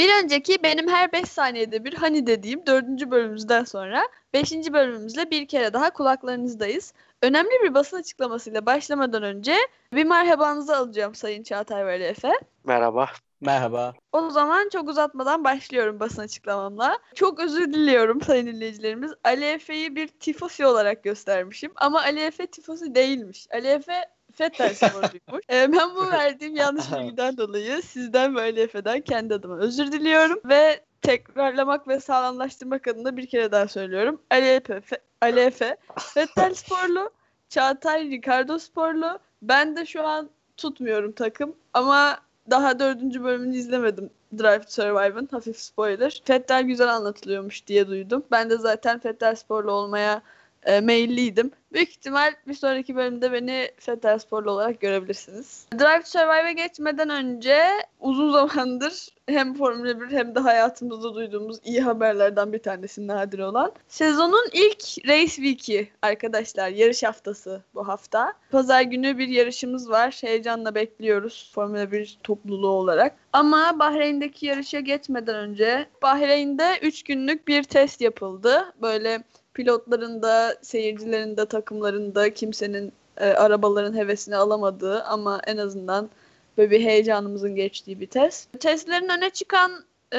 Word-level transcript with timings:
Bir 0.00 0.24
önceki 0.24 0.62
benim 0.62 0.88
her 0.88 1.12
5 1.12 1.28
saniyede 1.28 1.84
bir 1.84 1.94
hani 1.94 2.26
dediğim 2.26 2.66
4. 2.66 3.10
bölümümüzden 3.10 3.64
sonra 3.64 4.02
5. 4.32 4.52
bölümümüzle 4.52 5.30
bir 5.30 5.48
kere 5.48 5.72
daha 5.72 5.90
kulaklarınızdayız. 5.90 6.92
Önemli 7.22 7.50
bir 7.62 7.74
basın 7.74 7.96
açıklamasıyla 7.96 8.66
başlamadan 8.66 9.22
önce 9.22 9.56
bir 9.92 10.04
merhabanızı 10.04 10.76
alacağım 10.76 11.14
Sayın 11.14 11.42
Çağatay 11.42 11.86
ve 11.86 11.92
Ali 11.92 12.04
Efe. 12.04 12.32
Merhaba. 12.64 13.08
Merhaba. 13.40 13.94
O 14.12 14.30
zaman 14.30 14.68
çok 14.72 14.88
uzatmadan 14.88 15.44
başlıyorum 15.44 16.00
basın 16.00 16.22
açıklamamla. 16.22 16.98
Çok 17.14 17.40
özür 17.40 17.72
diliyorum 17.72 18.20
sayın 18.20 18.46
dinleyicilerimiz. 18.46 19.12
Ali 19.24 19.44
Efe'yi 19.44 19.96
bir 19.96 20.08
tifosi 20.08 20.66
olarak 20.66 21.04
göstermişim 21.04 21.72
ama 21.76 22.00
Ali 22.00 22.20
Efe 22.20 22.46
tifosi 22.46 22.94
değilmiş. 22.94 23.46
Ali 23.52 23.68
Efe 23.68 24.04
Fettel 24.40 24.74
sporcuymuş. 24.74 25.44
ee, 25.50 25.72
ben 25.72 25.94
bu 25.96 26.10
verdiğim 26.10 26.56
yanlış 26.56 26.92
bilgiden 26.92 27.36
dolayı 27.36 27.82
sizden 27.82 28.36
ve 28.36 28.40
Ali 28.40 28.60
Efe'den 28.60 29.00
kendi 29.00 29.34
adıma 29.34 29.58
özür 29.58 29.92
diliyorum 29.92 30.40
ve 30.44 30.80
tekrarlamak 31.02 31.88
ve 31.88 32.00
sağlamlaştırmak 32.00 32.88
adına 32.88 33.16
bir 33.16 33.26
kere 33.26 33.52
daha 33.52 33.68
söylüyorum. 33.68 34.22
Ali 34.30 34.46
Efe, 34.46 34.80
Fe, 34.80 34.98
Ali 35.20 35.40
Efe 35.40 35.76
Fettel 35.98 36.54
sporlu, 36.54 37.10
Çağatay 37.48 38.10
Ricardo 38.10 38.58
sporlu. 38.58 39.18
Ben 39.42 39.76
de 39.76 39.86
şu 39.86 40.06
an 40.06 40.30
tutmuyorum 40.56 41.12
takım 41.12 41.56
ama 41.74 42.18
daha 42.50 42.78
dördüncü 42.78 43.24
bölümünü 43.24 43.56
izlemedim 43.56 44.10
Drive 44.38 44.60
to 44.60 44.70
Survive'ın. 44.70 45.28
Hafif 45.30 45.58
spoiler. 45.58 46.22
Fettel 46.24 46.62
güzel 46.62 46.94
anlatılıyormuş 46.94 47.66
diye 47.66 47.88
duydum. 47.88 48.24
Ben 48.30 48.50
de 48.50 48.56
zaten 48.56 48.98
Fettel 48.98 49.34
sporlu 49.34 49.72
olmaya 49.72 50.22
e, 50.66 50.80
meyilliydim. 50.80 51.50
Büyük 51.72 51.90
ihtimal 51.90 52.34
bir 52.48 52.54
sonraki 52.54 52.96
bölümde 52.96 53.32
beni 53.32 53.70
Fettel 53.78 54.18
sporlu 54.18 54.50
olarak 54.50 54.80
görebilirsiniz. 54.80 55.66
Drive 55.78 56.02
to 56.02 56.08
Survive'a 56.08 56.52
geçmeden 56.52 57.08
önce 57.08 57.58
uzun 58.00 58.32
zamandır 58.48 59.08
hem 59.26 59.54
Formula 59.54 60.00
1 60.00 60.16
hem 60.16 60.34
de 60.34 60.40
hayatımızda 60.40 61.14
duyduğumuz 61.14 61.58
iyi 61.64 61.80
haberlerden 61.80 62.52
bir 62.52 62.58
tanesi 62.58 63.06
nadir 63.06 63.38
olan. 63.38 63.72
Sezonun 63.88 64.48
ilk 64.52 65.08
race 65.08 65.26
week'i 65.26 65.88
arkadaşlar. 66.02 66.68
Yarış 66.68 67.02
haftası 67.02 67.62
bu 67.74 67.88
hafta. 67.88 68.32
Pazar 68.50 68.82
günü 68.82 69.18
bir 69.18 69.28
yarışımız 69.28 69.90
var. 69.90 70.18
Heyecanla 70.20 70.74
bekliyoruz 70.74 71.50
Formula 71.54 71.92
1 71.92 72.18
topluluğu 72.22 72.68
olarak. 72.70 73.16
Ama 73.32 73.78
Bahreyn'deki 73.78 74.46
yarışa 74.46 74.80
geçmeden 74.80 75.34
önce 75.34 75.86
Bahreyn'de 76.02 76.78
3 76.82 77.02
günlük 77.02 77.48
bir 77.48 77.62
test 77.62 78.00
yapıldı. 78.00 78.72
Böyle 78.82 79.22
pilotların 79.54 80.22
da, 80.22 80.56
seyircilerin 80.62 81.36
de, 81.36 81.46
takımların 81.46 82.14
da 82.14 82.34
kimsenin 82.34 82.92
e, 83.16 83.26
arabaların 83.26 83.96
hevesini 83.96 84.36
alamadığı 84.36 85.02
ama 85.02 85.40
en 85.46 85.56
azından 85.56 86.10
böyle 86.58 86.70
bir 86.70 86.80
heyecanımızın 86.80 87.54
geçtiği 87.54 88.00
bir 88.00 88.06
test. 88.06 88.60
Testlerin 88.60 89.08
öne 89.08 89.30
çıkan 89.30 89.72
e, 90.12 90.18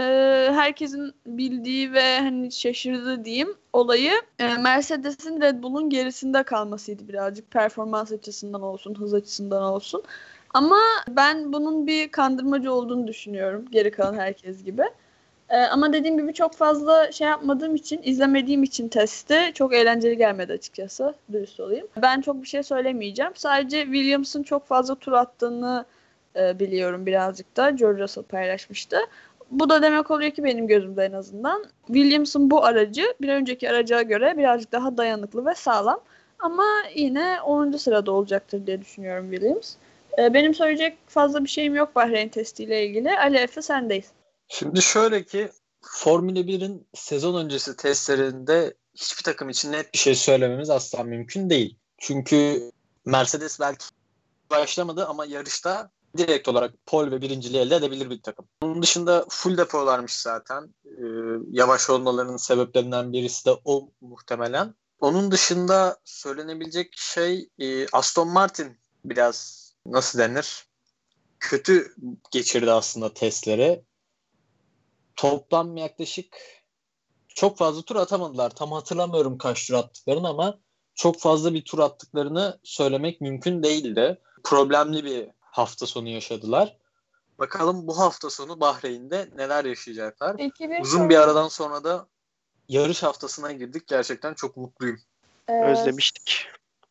herkesin 0.51 1.13
bildiği 1.25 1.93
ve 1.93 2.19
hani 2.19 2.51
şaşırdığı 2.51 3.25
diyeyim 3.25 3.53
olayı 3.73 4.11
e, 4.39 4.57
Mercedes'in 4.57 5.41
Red 5.41 5.63
Bull'un 5.63 5.89
gerisinde 5.89 6.43
kalmasıydı 6.43 7.07
birazcık 7.07 7.51
performans 7.51 8.11
açısından 8.11 8.61
olsun, 8.61 8.95
hız 8.95 9.13
açısından 9.13 9.63
olsun. 9.63 10.03
Ama 10.53 10.79
ben 11.09 11.53
bunun 11.53 11.87
bir 11.87 12.11
kandırmacı 12.11 12.73
olduğunu 12.73 13.07
düşünüyorum 13.07 13.65
geri 13.71 13.91
kalan 13.91 14.13
herkes 14.13 14.63
gibi. 14.63 14.83
Ee, 15.51 15.57
ama 15.57 15.93
dediğim 15.93 16.17
gibi 16.17 16.33
çok 16.33 16.53
fazla 16.53 17.11
şey 17.11 17.27
yapmadığım 17.27 17.75
için, 17.75 18.01
izlemediğim 18.03 18.63
için 18.63 18.87
testi 18.87 19.51
çok 19.53 19.73
eğlenceli 19.73 20.17
gelmedi 20.17 20.53
açıkçası. 20.53 21.13
Dürüst 21.31 21.59
olayım. 21.59 21.87
Ben 22.01 22.21
çok 22.21 22.41
bir 22.41 22.47
şey 22.47 22.63
söylemeyeceğim. 22.63 23.31
Sadece 23.35 23.83
Williams'ın 23.83 24.43
çok 24.43 24.67
fazla 24.67 24.95
tur 24.95 25.11
attığını 25.11 25.85
e, 26.35 26.59
biliyorum 26.59 27.05
birazcık 27.05 27.57
da. 27.57 27.69
George 27.69 28.03
Russell 28.03 28.23
paylaşmıştı. 28.23 28.97
Bu 29.51 29.69
da 29.69 29.81
demek 29.81 30.11
oluyor 30.11 30.31
ki 30.31 30.43
benim 30.43 30.67
gözümde 30.67 31.05
en 31.05 31.11
azından 31.11 31.65
Williams'ın 31.87 32.51
bu 32.51 32.65
aracı 32.65 33.13
bir 33.21 33.29
önceki 33.29 33.69
araca 33.69 34.01
göre 34.01 34.37
birazcık 34.37 34.71
daha 34.71 34.97
dayanıklı 34.97 35.45
ve 35.45 35.55
sağlam. 35.55 35.99
Ama 36.39 36.65
yine 36.95 37.41
10. 37.41 37.71
sırada 37.71 38.11
olacaktır 38.11 38.67
diye 38.67 38.81
düşünüyorum 38.81 39.31
Williams. 39.31 39.75
Ee, 40.19 40.33
benim 40.33 40.53
söyleyecek 40.53 40.97
fazla 41.07 41.43
bir 41.43 41.49
şeyim 41.49 41.75
yok 41.75 41.95
Bahreyn 41.95 42.29
testiyle 42.29 42.85
ilgili. 42.85 43.17
Ali 43.19 43.37
Efe 43.37 43.61
sendeyiz. 43.61 44.11
Şimdi 44.51 44.81
şöyle 44.81 45.25
ki 45.25 45.51
Formula 45.81 46.39
1'in 46.39 46.87
sezon 46.93 47.45
öncesi 47.45 47.75
testlerinde 47.75 48.73
hiçbir 48.95 49.23
takım 49.23 49.49
için 49.49 49.71
net 49.71 49.93
bir 49.93 49.99
şey 49.99 50.15
söylememiz 50.15 50.69
asla 50.69 51.03
mümkün 51.03 51.49
değil. 51.49 51.77
Çünkü 51.97 52.71
Mercedes 53.05 53.59
belki 53.59 53.85
başlamadı 54.49 55.05
ama 55.05 55.25
yarışta 55.25 55.91
direkt 56.17 56.47
olarak 56.47 56.73
pol 56.85 57.11
ve 57.11 57.21
birinciliği 57.21 57.61
elde 57.61 57.75
edebilir 57.75 58.09
bir 58.09 58.21
takım. 58.21 58.47
Bunun 58.61 58.81
dışında 58.81 59.25
full 59.29 59.57
depolarmış 59.57 60.13
zaten. 60.13 60.73
Ee, 60.85 61.01
yavaş 61.51 61.89
olmalarının 61.89 62.37
sebeplerinden 62.37 63.13
birisi 63.13 63.45
de 63.45 63.51
o 63.65 63.89
muhtemelen. 64.01 64.75
Onun 64.99 65.31
dışında 65.31 65.99
söylenebilecek 66.05 66.93
şey 66.97 67.49
e, 67.59 67.87
Aston 67.87 68.27
Martin 68.27 68.77
biraz 69.05 69.67
nasıl 69.85 70.19
denir? 70.19 70.65
Kötü 71.39 71.95
geçirdi 72.31 72.71
aslında 72.71 73.13
testleri 73.13 73.83
toplam 75.15 75.77
yaklaşık 75.77 76.37
çok 77.27 77.57
fazla 77.57 77.81
tur 77.81 77.95
atamadılar. 77.95 78.49
Tam 78.49 78.71
hatırlamıyorum 78.71 79.37
kaç 79.37 79.67
tur 79.67 79.73
attıklarını 79.73 80.27
ama 80.27 80.59
çok 80.95 81.19
fazla 81.19 81.53
bir 81.53 81.65
tur 81.65 81.79
attıklarını 81.79 82.59
söylemek 82.63 83.21
mümkün 83.21 83.63
değildi. 83.63 84.19
Problemli 84.43 85.05
bir 85.05 85.29
hafta 85.39 85.85
sonu 85.85 86.09
yaşadılar. 86.09 86.77
Bakalım 87.39 87.87
bu 87.87 87.99
hafta 87.99 88.29
sonu 88.29 88.59
Bahreyn'de 88.59 89.29
neler 89.35 89.65
yaşayacaklar. 89.65 90.37
bir 90.37 90.81
Uzun 90.81 91.09
bir 91.09 91.17
aradan 91.17 91.47
sonra 91.47 91.83
da 91.83 92.07
yarış 92.69 93.03
haftasına 93.03 93.51
girdik. 93.51 93.87
Gerçekten 93.87 94.33
çok 94.33 94.57
mutluyum. 94.57 94.99
Ee, 95.47 95.65
Özlemiştik. 95.65 96.47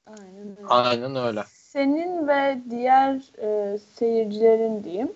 Aynen 0.06 0.56
öyle. 0.58 0.68
Aynen 0.68 1.16
öyle. 1.16 1.44
Senin 1.52 2.28
ve 2.28 2.60
diğer 2.70 3.14
e, 3.38 3.78
seyircilerin 3.78 4.84
diyeyim 4.84 5.12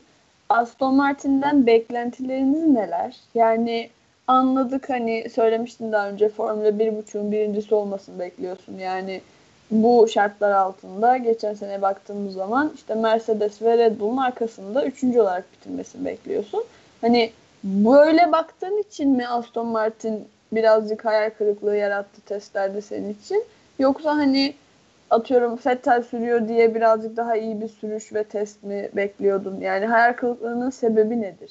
Aston 0.48 0.94
Martin'den 0.94 1.66
beklentileriniz 1.66 2.66
neler? 2.66 3.16
Yani 3.34 3.90
anladık 4.26 4.90
hani 4.90 5.30
söylemiştin 5.34 5.92
daha 5.92 6.08
önce 6.08 6.28
Formula 6.28 6.68
1.5'un 6.68 7.32
birincisi 7.32 7.74
olmasını 7.74 8.18
bekliyorsun. 8.18 8.78
Yani 8.78 9.20
bu 9.70 10.08
şartlar 10.08 10.52
altında 10.52 11.16
geçen 11.16 11.54
sene 11.54 11.82
baktığımız 11.82 12.34
zaman 12.34 12.72
işte 12.74 12.94
Mercedes 12.94 13.62
ve 13.62 13.78
Red 13.78 14.00
Bull'un 14.00 14.16
arkasında 14.16 14.84
üçüncü 14.84 15.20
olarak 15.20 15.44
bitirmesini 15.52 16.04
bekliyorsun. 16.04 16.64
Hani 17.00 17.30
böyle 17.64 18.32
baktığın 18.32 18.82
için 18.82 19.10
mi 19.10 19.28
Aston 19.28 19.66
Martin 19.66 20.28
birazcık 20.52 21.04
hayal 21.04 21.30
kırıklığı 21.30 21.76
yarattı 21.76 22.20
testlerde 22.20 22.80
senin 22.80 23.14
için? 23.14 23.44
Yoksa 23.78 24.16
hani 24.16 24.54
atıyorum 25.10 25.56
Fettel 25.56 26.02
sürüyor 26.02 26.48
diye 26.48 26.74
birazcık 26.74 27.16
daha 27.16 27.36
iyi 27.36 27.60
bir 27.60 27.68
sürüş 27.68 28.12
ve 28.12 28.24
test 28.24 28.62
mi 28.62 28.90
bekliyordun? 28.96 29.60
Yani 29.60 29.86
hayal 29.86 30.12
kırıklığının 30.12 30.70
sebebi 30.70 31.20
nedir? 31.20 31.50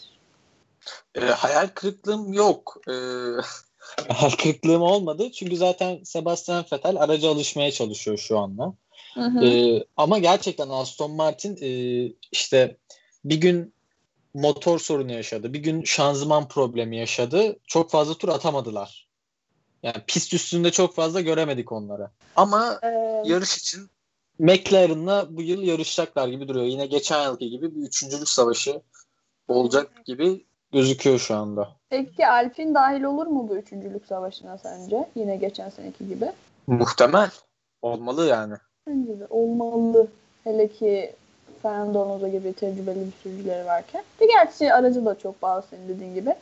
E, 1.16 1.22
hayal 1.22 1.68
kırıklığım 1.68 2.34
yok. 2.34 2.78
E, 2.88 2.94
hayal 4.14 4.32
kırıklığım 4.32 4.82
olmadı. 4.82 5.32
Çünkü 5.32 5.58
zaten 5.58 6.04
Sebastian 6.04 6.66
Vettel 6.74 6.98
araca 6.98 7.30
alışmaya 7.30 7.72
çalışıyor 7.72 8.18
şu 8.18 8.40
anda. 8.40 8.74
Hı 9.14 9.22
hı. 9.22 9.46
E, 9.46 9.84
ama 9.98 10.20
gerçekten 10.20 10.70
Aston 10.70 11.12
Martin 11.12 11.58
e, 11.62 11.70
işte 12.32 12.78
bir 13.26 13.42
gün 13.42 13.74
motor 14.34 14.80
sorunu 14.80 15.12
yaşadı. 15.12 15.54
Bir 15.54 15.60
gün 15.60 15.84
şanzıman 15.84 16.48
problemi 16.48 16.98
yaşadı. 16.98 17.60
Çok 17.68 17.92
fazla 17.92 18.14
tur 18.14 18.30
atamadılar. 18.30 19.08
Yani 19.84 19.96
pist 20.08 20.34
üstünde 20.34 20.72
çok 20.72 20.96
fazla 20.96 21.22
göremedik 21.22 21.72
onları. 21.72 22.10
Ama 22.36 22.80
ee... 22.84 23.22
yarış 23.26 23.58
için 23.58 23.90
McLaren'la 24.40 25.28
bu 25.30 25.42
yıl 25.42 25.62
yarışacaklar 25.62 26.28
gibi 26.28 26.48
duruyor. 26.48 26.66
Yine 26.66 26.86
geçen 26.86 27.24
yılki 27.24 27.50
gibi 27.50 27.76
bir 27.76 27.82
üçüncülük 27.82 28.30
savaşı 28.30 28.82
olacak 29.48 30.06
gibi 30.06 30.46
gözüküyor 30.72 31.20
şu 31.20 31.36
anda. 31.36 31.70
Peki 31.90 32.28
Alpin 32.28 32.76
dahil 32.76 33.04
olur 33.04 33.28
mu 33.28 33.50
bu 33.50 33.58
üçüncülük 33.58 34.06
savaşına 34.06 34.58
sence? 34.58 35.10
Yine 35.16 35.36
geçen 35.36 35.70
seneki 35.70 36.08
gibi. 36.08 36.32
Muhtemel. 36.68 37.30
Olmalı 37.82 38.28
yani. 38.28 38.54
Bence 38.88 39.20
de 39.20 39.28
olmalı. 39.30 40.08
Hele 40.44 40.68
ki 40.68 41.16
Fernando 41.62 42.02
Alonso 42.02 42.28
gibi 42.28 42.54
tecrübeli 42.54 43.06
bir 43.06 43.12
sürücüleri 43.24 43.66
varken. 43.66 44.04
Bir 44.22 44.28
gerçi 44.28 44.74
aracı 44.74 45.06
da 45.06 45.18
çok 45.20 45.42
bağlı 45.42 45.64
senin 45.70 45.90
dediğin 45.90 46.16
gibi. 46.16 46.36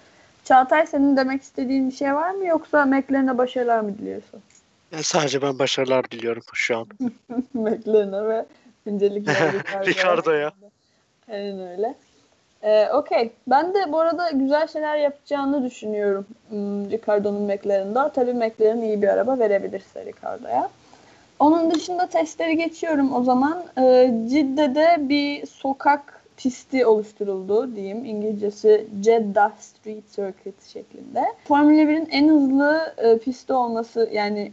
Çağatay 0.52 0.88
senin 0.88 1.18
demek 1.18 1.42
istediğin 1.42 1.90
bir 1.90 1.96
şey 1.96 2.16
var 2.16 2.32
mı 2.32 2.46
yoksa 2.46 2.86
McLaren'e 2.86 3.38
başarılar 3.38 3.80
mı 3.80 3.98
diliyorsun? 3.98 4.42
Yani 4.92 5.04
sadece 5.04 5.42
ben 5.42 5.60
başarılar 5.60 6.12
diliyorum 6.12 6.44
şu 6.54 6.78
an. 6.78 6.88
McLaren'e 7.54 8.28
ve 8.28 8.46
öncelikle 8.86 9.34
Ricardo'ya. 9.86 10.52
Aynen 11.32 11.68
öyle. 11.68 11.96
Ee, 12.64 12.90
Okey. 12.94 13.32
Ben 13.48 13.74
de 13.74 13.92
bu 13.92 14.00
arada 14.00 14.30
güzel 14.30 14.68
şeyler 14.68 14.98
yapacağını 14.98 15.64
düşünüyorum 15.64 16.26
hmm, 16.50 16.92
Ricardo'nun 16.92 17.42
McLaren'da. 17.42 18.12
Tabii 18.12 18.34
McLaren 18.34 18.82
iyi 18.82 19.02
bir 19.02 19.08
araba 19.08 19.40
verebilirse 19.40 20.06
Ricardo'ya. 20.06 20.70
Onun 21.40 21.72
dışında 21.72 22.08
testleri 22.08 22.58
geçiyorum 22.58 23.16
o 23.16 23.24
zaman. 23.24 23.64
Ee, 23.78 24.14
Cidde'de 24.30 24.98
bir 25.00 25.46
sokak 25.46 26.21
pisti 26.44 26.86
oluşturuldu 26.86 27.76
diyeyim. 27.76 28.06
İngilizcesi 28.06 28.88
Jeddah 29.04 29.52
Street 29.60 30.12
Circuit 30.12 30.68
şeklinde. 30.68 31.26
Formula 31.48 31.82
1'in 31.82 32.08
en 32.12 32.30
hızlı 32.30 32.94
e, 32.98 33.18
pisti 33.18 33.54
olması 33.54 34.10
yani 34.14 34.52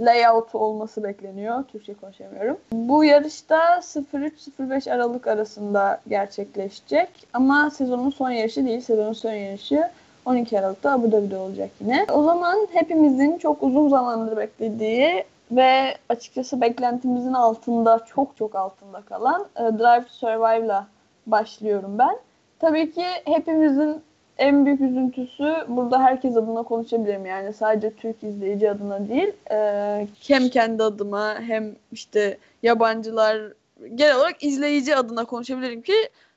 layout 0.00 0.54
olması 0.54 1.02
bekleniyor. 1.02 1.64
Türkçe 1.64 1.94
konuşamıyorum. 1.94 2.56
Bu 2.72 3.04
yarışta 3.04 3.78
03-05 3.78 4.92
Aralık 4.92 5.26
arasında 5.26 6.00
gerçekleşecek. 6.08 7.08
Ama 7.32 7.70
sezonun 7.70 8.10
son 8.10 8.30
yarışı 8.30 8.66
değil. 8.66 8.80
Sezonun 8.80 9.12
son 9.12 9.32
yarışı 9.32 9.90
12 10.24 10.58
Aralık'ta 10.60 10.92
Abu 10.92 11.12
Dhabi'de 11.12 11.36
olacak 11.36 11.70
yine. 11.80 12.06
O 12.12 12.22
zaman 12.22 12.68
hepimizin 12.72 13.38
çok 13.38 13.62
uzun 13.62 13.88
zamandır 13.88 14.36
beklediği 14.36 15.24
ve 15.52 15.94
açıkçası 16.08 16.60
beklentimizin 16.60 17.32
altında, 17.32 18.04
çok 18.14 18.36
çok 18.36 18.54
altında 18.54 19.00
kalan 19.00 19.46
e, 19.56 19.60
Drive 19.60 20.04
to 20.04 20.12
Survive'la 20.12 20.86
başlıyorum 21.26 21.98
ben. 21.98 22.18
Tabii 22.58 22.92
ki 22.92 23.04
hepimizin 23.24 24.02
en 24.38 24.66
büyük 24.66 24.80
üzüntüsü 24.80 25.54
burada 25.68 26.02
herkes 26.02 26.36
adına 26.36 26.62
konuşabilirim 26.62 27.26
yani 27.26 27.52
sadece 27.52 27.94
Türk 27.96 28.22
izleyici 28.22 28.70
adına 28.70 29.08
değil 29.08 29.32
e, 29.50 30.08
hem 30.20 30.48
kendi 30.48 30.82
adıma 30.82 31.40
hem 31.40 31.76
işte 31.92 32.38
yabancılar 32.62 33.52
genel 33.94 34.16
olarak 34.16 34.44
izleyici 34.44 34.96
adına 34.96 35.24
konuşabilirim 35.24 35.82
ki 35.82 35.94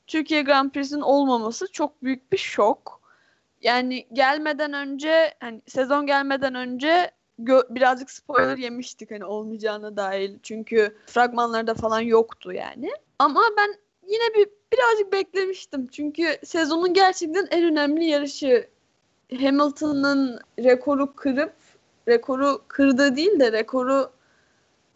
Türkiye 0.08 0.42
Grand 0.42 0.72
Prix'sinin 0.72 1.02
olmaması 1.02 1.72
çok 1.72 2.04
büyük 2.04 2.32
bir 2.32 2.38
şok. 2.38 3.02
Yani 3.62 4.06
gelmeden 4.14 4.74
önce 4.74 5.34
hani 5.40 5.62
sezon 5.68 6.06
gelmeden 6.06 6.56
önce 6.56 7.12
gö- 7.40 7.76
birazcık 7.76 8.12
spoiler 8.12 8.58
yemiştik 8.58 9.12
hani 9.12 9.26
olmayacağına 9.26 9.98
dair. 9.98 10.32
Çünkü 10.44 10.98
fragmanlarda 11.06 11.74
falan 11.74 12.02
yoktu 12.02 12.54
yani. 12.54 12.92
Ama 13.20 13.42
ben 13.58 13.76
yine 14.08 14.34
bir 14.36 14.50
birazcık 14.74 15.14
beklemiştim. 15.14 15.88
Çünkü 15.88 16.38
sezonun 16.44 16.94
gerçekten 16.94 17.48
en 17.52 17.64
önemli 17.64 18.06
yarışı 18.06 18.68
Hamilton'ın 19.40 20.40
rekoru 20.60 21.16
kırıp 21.16 21.54
rekoru 22.08 22.62
kırdı 22.68 23.16
değil 23.16 23.40
de 23.40 23.52
rekoru 23.52 24.12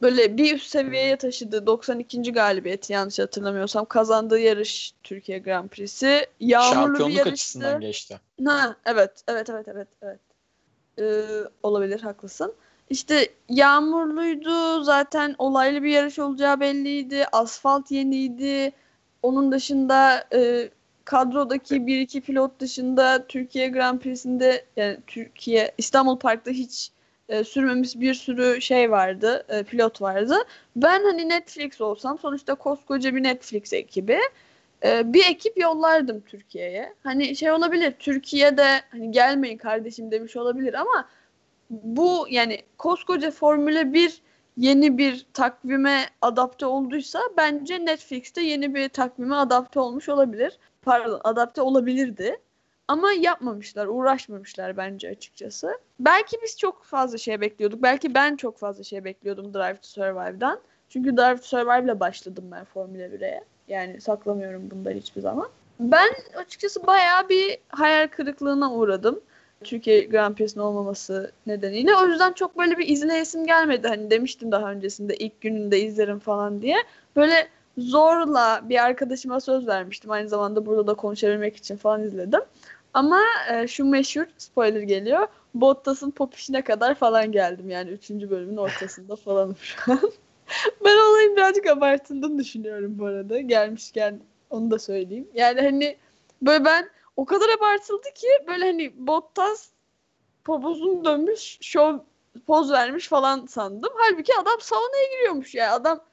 böyle 0.02 0.38
bir 0.38 0.56
üst 0.56 0.70
seviyeye 0.70 1.18
taşıdı. 1.18 1.68
92. 1.68 2.34
galibiyeti 2.34 2.94
yanlış 2.94 3.20
hatırlamıyorsam 3.20 3.86
kazandığı 3.86 4.40
yarış 4.40 4.94
Türkiye 5.04 5.40
Grand 5.40 5.70
Prix'si. 5.70 6.28
Yağmurlu 6.40 6.74
Şampiyonluk 6.74 7.10
bir 7.10 7.18
yarıştı. 7.18 7.34
açısından 7.34 7.80
geçti. 7.80 8.20
Ha, 8.46 8.76
evet, 8.86 9.24
evet, 9.28 9.50
evet, 9.50 9.68
evet, 9.68 9.88
evet. 10.02 10.20
Ee, 11.00 11.50
olabilir, 11.64 12.00
haklısın. 12.02 12.54
İşte 12.90 13.30
yağmurluydu, 13.50 14.84
zaten 14.84 15.36
olaylı 15.38 15.84
bir 15.84 15.90
yarış 15.90 16.20
olacağı 16.20 16.60
belliydi. 16.60 17.26
Asfalt 17.32 17.92
yeniydi. 17.92 18.74
Onun 19.24 19.52
dışında 19.52 20.28
e, 20.34 20.70
kadrodaki 21.06 21.88
bir 21.88 22.00
iki 22.00 22.22
pilot 22.22 22.60
dışında 22.60 23.28
Türkiye 23.28 23.68
Grand 23.68 24.00
Prix'sinde 24.00 24.66
yani 24.78 24.98
Türkiye 25.08 25.72
İstanbul 25.78 26.20
Park'ta 26.20 26.52
hiç 26.52 26.92
e, 27.30 27.44
sürmemiş 27.44 27.96
bir 28.00 28.14
sürü 28.14 28.62
şey 28.62 28.92
vardı, 28.92 29.46
e, 29.50 29.64
pilot 29.64 30.02
vardı. 30.02 30.36
Ben 30.76 31.04
hani 31.04 31.30
Netflix 31.30 31.82
olsam 31.82 32.20
sonuçta 32.20 32.56
koskoca 32.56 33.16
bir 33.16 33.24
Netflix 33.24 33.74
ekibi 33.74 34.20
e, 34.84 35.14
bir 35.14 35.26
ekip 35.30 35.58
yollardım 35.58 36.22
Türkiye'ye. 36.22 36.94
Hani 37.04 37.36
şey 37.36 37.52
olabilir, 37.52 37.94
Türkiye'de 38.00 38.68
hani 38.92 39.12
gelmeyin 39.12 39.58
kardeşim 39.58 40.12
demiş 40.12 40.36
olabilir 40.36 40.74
ama 40.74 41.10
bu 41.70 42.28
yani 42.30 42.62
koskoca 42.78 43.32
Formula 43.32 43.94
1 43.94 44.22
yeni 44.60 44.98
bir 44.98 45.26
takvime 45.34 46.06
adapte 46.22 46.66
olduysa 46.66 47.20
bence 47.38 47.86
Netflix'te 47.86 48.42
yeni 48.42 48.76
bir 48.76 48.90
takvime 48.90 49.36
adapte 49.36 49.80
olmuş 49.80 50.10
olabilir. 50.10 50.60
Pardon, 50.82 51.22
adapte 51.24 51.62
olabilirdi. 51.62 52.38
Ama 52.88 53.12
yapmamışlar, 53.12 53.88
uğraşmamışlar 53.88 54.78
bence 54.78 55.10
açıkçası. 55.10 55.80
Belki 56.00 56.38
biz 56.44 56.58
çok 56.58 56.84
fazla 56.84 57.18
şey 57.18 57.42
bekliyorduk. 57.42 57.84
Belki 57.84 58.14
ben 58.14 58.36
çok 58.36 58.58
fazla 58.58 58.84
şey 58.84 59.04
bekliyordum 59.04 59.54
Drive 59.54 59.78
to 59.78 59.88
Survive'dan. 59.88 60.60
Çünkü 60.90 61.18
Drive 61.18 61.38
to 61.38 61.44
Survive'la 61.44 62.00
başladım 62.00 62.44
ben 62.52 62.66
Formula 62.66 63.04
1'e. 63.04 63.44
Yani 63.68 64.02
saklamıyorum 64.02 64.72
bundan 64.72 64.92
hiçbir 64.92 65.22
zaman. 65.22 65.50
Ben 65.80 66.10
açıkçası 66.36 66.88
bayağı 66.88 67.30
bir 67.30 67.58
hayal 67.70 68.08
kırıklığına 68.08 68.74
uğradım. 68.74 69.22
Türkiye 69.64 70.06
Grand 70.06 70.36
Prix'sinin 70.36 70.64
olmaması 70.64 71.32
nedeniyle. 71.48 71.96
O 71.96 72.08
yüzden 72.08 72.34
çok 72.34 72.58
böyle 72.58 72.78
bir 72.78 72.88
izleyesim 72.88 73.46
gelmedi. 73.46 73.88
Hani 73.88 74.12
demiştim 74.12 74.52
daha 74.52 74.72
öncesinde 74.72 75.16
ilk 75.16 75.42
gününde 75.42 75.82
izlerim 75.82 76.20
falan 76.20 76.62
diye. 76.62 76.78
Böyle 77.16 77.48
zorla 77.78 78.62
bir 78.64 78.86
arkadaşıma 78.86 79.40
söz 79.40 79.68
vermiştim. 79.68 80.12
Aynı 80.12 80.30
zamanda 80.30 80.66
burada 80.66 80.88
da 80.88 80.94
konuşabilmek 80.94 81.56
için 81.56 81.78
falan 81.78 82.04
izledim. 82.04 82.42
Ama 82.94 83.22
e, 83.54 83.68
şu 83.68 83.86
meşhur 83.86 84.26
spoiler 84.38 84.82
geliyor. 84.82 85.28
Bottas'ın 85.54 86.12
popişine 86.12 86.62
kadar 86.62 86.96
falan 86.96 87.32
geldim. 87.32 87.70
Yani 87.70 87.90
3. 87.90 88.10
bölümün 88.10 88.58
ortasında 88.58 89.16
falanım 89.16 89.56
şu 89.62 89.92
an. 89.92 90.02
ben 90.86 91.10
olayın 91.10 91.36
birazcık 91.36 91.68
abartıldığını 91.68 92.40
düşünüyorum 92.40 92.96
bu 93.00 93.06
arada. 93.06 93.40
Gelmişken 93.40 94.20
onu 94.50 94.72
da 94.72 94.80
söyleyeyim. 94.80 95.28
Yani 95.34 95.62
hani 95.62 95.98
böyle 96.42 96.66
ben 96.66 96.90
o 97.20 97.26
kadar 97.26 97.50
abartıldı 97.58 98.14
ki 98.16 98.28
böyle 98.48 98.66
hani 98.66 99.08
Bottas 99.08 99.70
popozunu 100.44 101.06
dönmüş, 101.06 101.58
şov 101.62 101.98
poz 102.48 102.72
vermiş 102.72 103.08
falan 103.08 103.46
sandım. 103.46 103.90
Halbuki 103.96 104.34
adam 104.42 104.60
saunaya 104.60 105.06
giriyormuş 105.12 105.56
ya. 105.56 105.74
Adam 105.74 106.04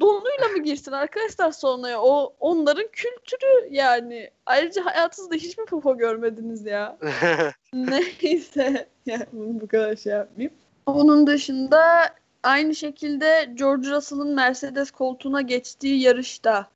donuyla 0.00 0.48
mı 0.56 0.62
girsin 0.62 0.92
arkadaşlar 0.92 1.50
saunaya? 1.50 2.02
O 2.02 2.34
onların 2.40 2.86
kültürü 2.92 3.68
yani. 3.70 4.30
Ayrıca 4.46 4.84
hayatınızda 4.84 5.34
hiç 5.34 5.58
mi 5.58 5.64
popo 5.64 5.98
görmediniz 5.98 6.66
ya? 6.66 6.98
Neyse. 7.72 8.88
Yani 9.06 9.26
bunu 9.32 9.60
bu 9.60 9.68
kadar 9.68 9.96
şey 9.96 10.12
yapmayayım. 10.12 10.54
Onun 10.86 11.26
dışında 11.26 12.14
aynı 12.42 12.74
şekilde 12.74 13.50
George 13.54 13.90
Russell'ın 13.90 14.34
Mercedes 14.34 14.90
koltuğuna 14.90 15.40
geçtiği 15.40 16.00
yarışta 16.00 16.68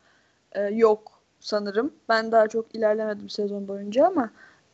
e, 0.52 0.62
yok 0.62 1.11
sanırım. 1.42 1.92
Ben 2.08 2.32
daha 2.32 2.48
çok 2.48 2.74
ilerlemedim 2.74 3.28
sezon 3.28 3.68
boyunca 3.68 4.06
ama 4.06 4.30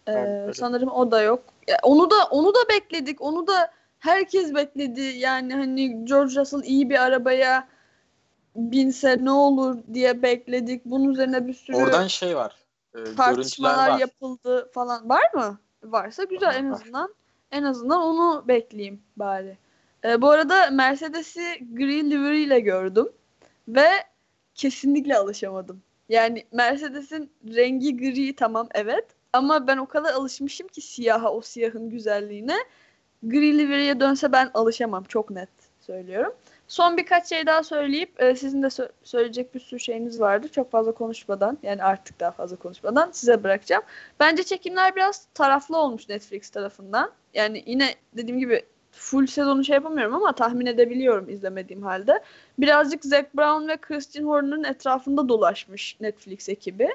e, 0.09 0.47
sanırım 0.55 0.89
o 0.89 1.11
da 1.11 1.23
yok. 1.23 1.45
Ya, 1.69 1.79
onu 1.83 2.11
da 2.11 2.25
onu 2.31 2.55
da 2.55 2.59
bekledik. 2.71 3.23
Onu 3.23 3.47
da 3.47 3.71
herkes 3.99 4.55
bekledi. 4.55 5.01
Yani 5.01 5.55
hani 5.55 6.05
George 6.05 6.41
Russell 6.41 6.63
iyi 6.63 6.91
bir 6.91 7.03
arabaya 7.03 7.69
binse 8.57 9.17
ne 9.21 9.31
olur 9.31 9.79
diye 9.95 10.23
bekledik. 10.23 10.85
Bunun 10.85 11.09
üzerine 11.09 11.47
bir 11.47 11.55
sürü 11.55 11.77
Oradan 11.77 12.07
şey 12.07 12.37
var. 12.37 12.57
E, 12.95 13.15
tartışmalar 13.17 13.91
var. 13.91 13.99
yapıldı 13.99 14.71
falan. 14.73 15.09
Var 15.09 15.35
mı? 15.35 15.59
Varsa 15.85 16.25
güzel 16.25 16.55
en 16.57 16.71
azından. 16.71 17.15
En 17.51 17.63
azından 17.63 18.03
onu 18.03 18.45
bekleyeyim 18.49 19.03
bari. 19.17 19.59
E, 20.05 20.23
bu 20.23 20.31
arada 20.31 20.71
Mercedes'i 20.71 21.75
gri 21.75 22.11
livery 22.11 22.43
ile 22.43 22.61
gördüm 22.61 23.09
ve 23.69 23.89
kesinlikle 24.55 25.17
alışamadım. 25.17 25.83
Yani 26.09 26.45
Mercedes'in 26.53 27.33
rengi 27.57 27.97
gri 27.97 28.37
tamam 28.37 28.69
evet 28.75 29.05
ama 29.33 29.67
ben 29.67 29.77
o 29.77 29.87
kadar 29.87 30.13
alışmışım 30.13 30.69
ki 30.69 30.81
siyaha 30.81 31.33
o 31.33 31.41
siyahın 31.41 31.91
güzelliğine. 31.91 32.57
Gri 33.23 33.59
livery'e 33.59 34.01
dönse 34.01 34.33
ben 34.33 34.51
alışamam 34.55 35.05
çok 35.05 35.31
net 35.31 35.49
söylüyorum. 35.81 36.35
Son 36.69 36.97
birkaç 36.97 37.29
şey 37.29 37.47
daha 37.47 37.63
söyleyip 37.63 38.23
e, 38.23 38.37
sizin 38.37 38.63
de 38.63 38.67
sö- 38.67 38.91
söyleyecek 39.05 39.55
bir 39.55 39.61
sürü 39.61 39.81
şeyiniz 39.81 40.21
vardı. 40.21 40.49
Çok 40.49 40.71
fazla 40.71 40.93
konuşmadan 40.93 41.59
yani 41.63 41.85
artık 41.85 42.21
daha 42.21 42.31
fazla 42.31 42.57
konuşmadan 42.57 43.11
size 43.13 43.45
bırakacağım. 43.45 43.83
Bence 44.21 44.43
çekimler 44.43 44.97
biraz 44.97 45.27
taraflı 45.35 45.77
olmuş 45.77 46.09
Netflix 46.09 46.51
tarafından. 46.51 47.13
Yani 47.35 47.63
yine 47.67 47.95
dediğim 48.17 48.41
gibi 48.41 48.63
full 48.99 49.27
sezonu 49.27 49.65
şey 49.65 49.75
yapamıyorum 49.75 50.15
ama 50.15 50.33
tahmin 50.33 50.67
edebiliyorum 50.67 51.29
izlemediğim 51.29 51.83
halde. 51.83 52.21
Birazcık 52.59 53.05
Zac 53.05 53.27
Brown 53.37 53.69
ve 53.69 53.77
Christian 53.77 54.25
Horner'ın 54.25 54.65
etrafında 54.65 55.29
dolaşmış 55.29 55.97
Netflix 56.01 56.49
ekibi. 56.49 56.89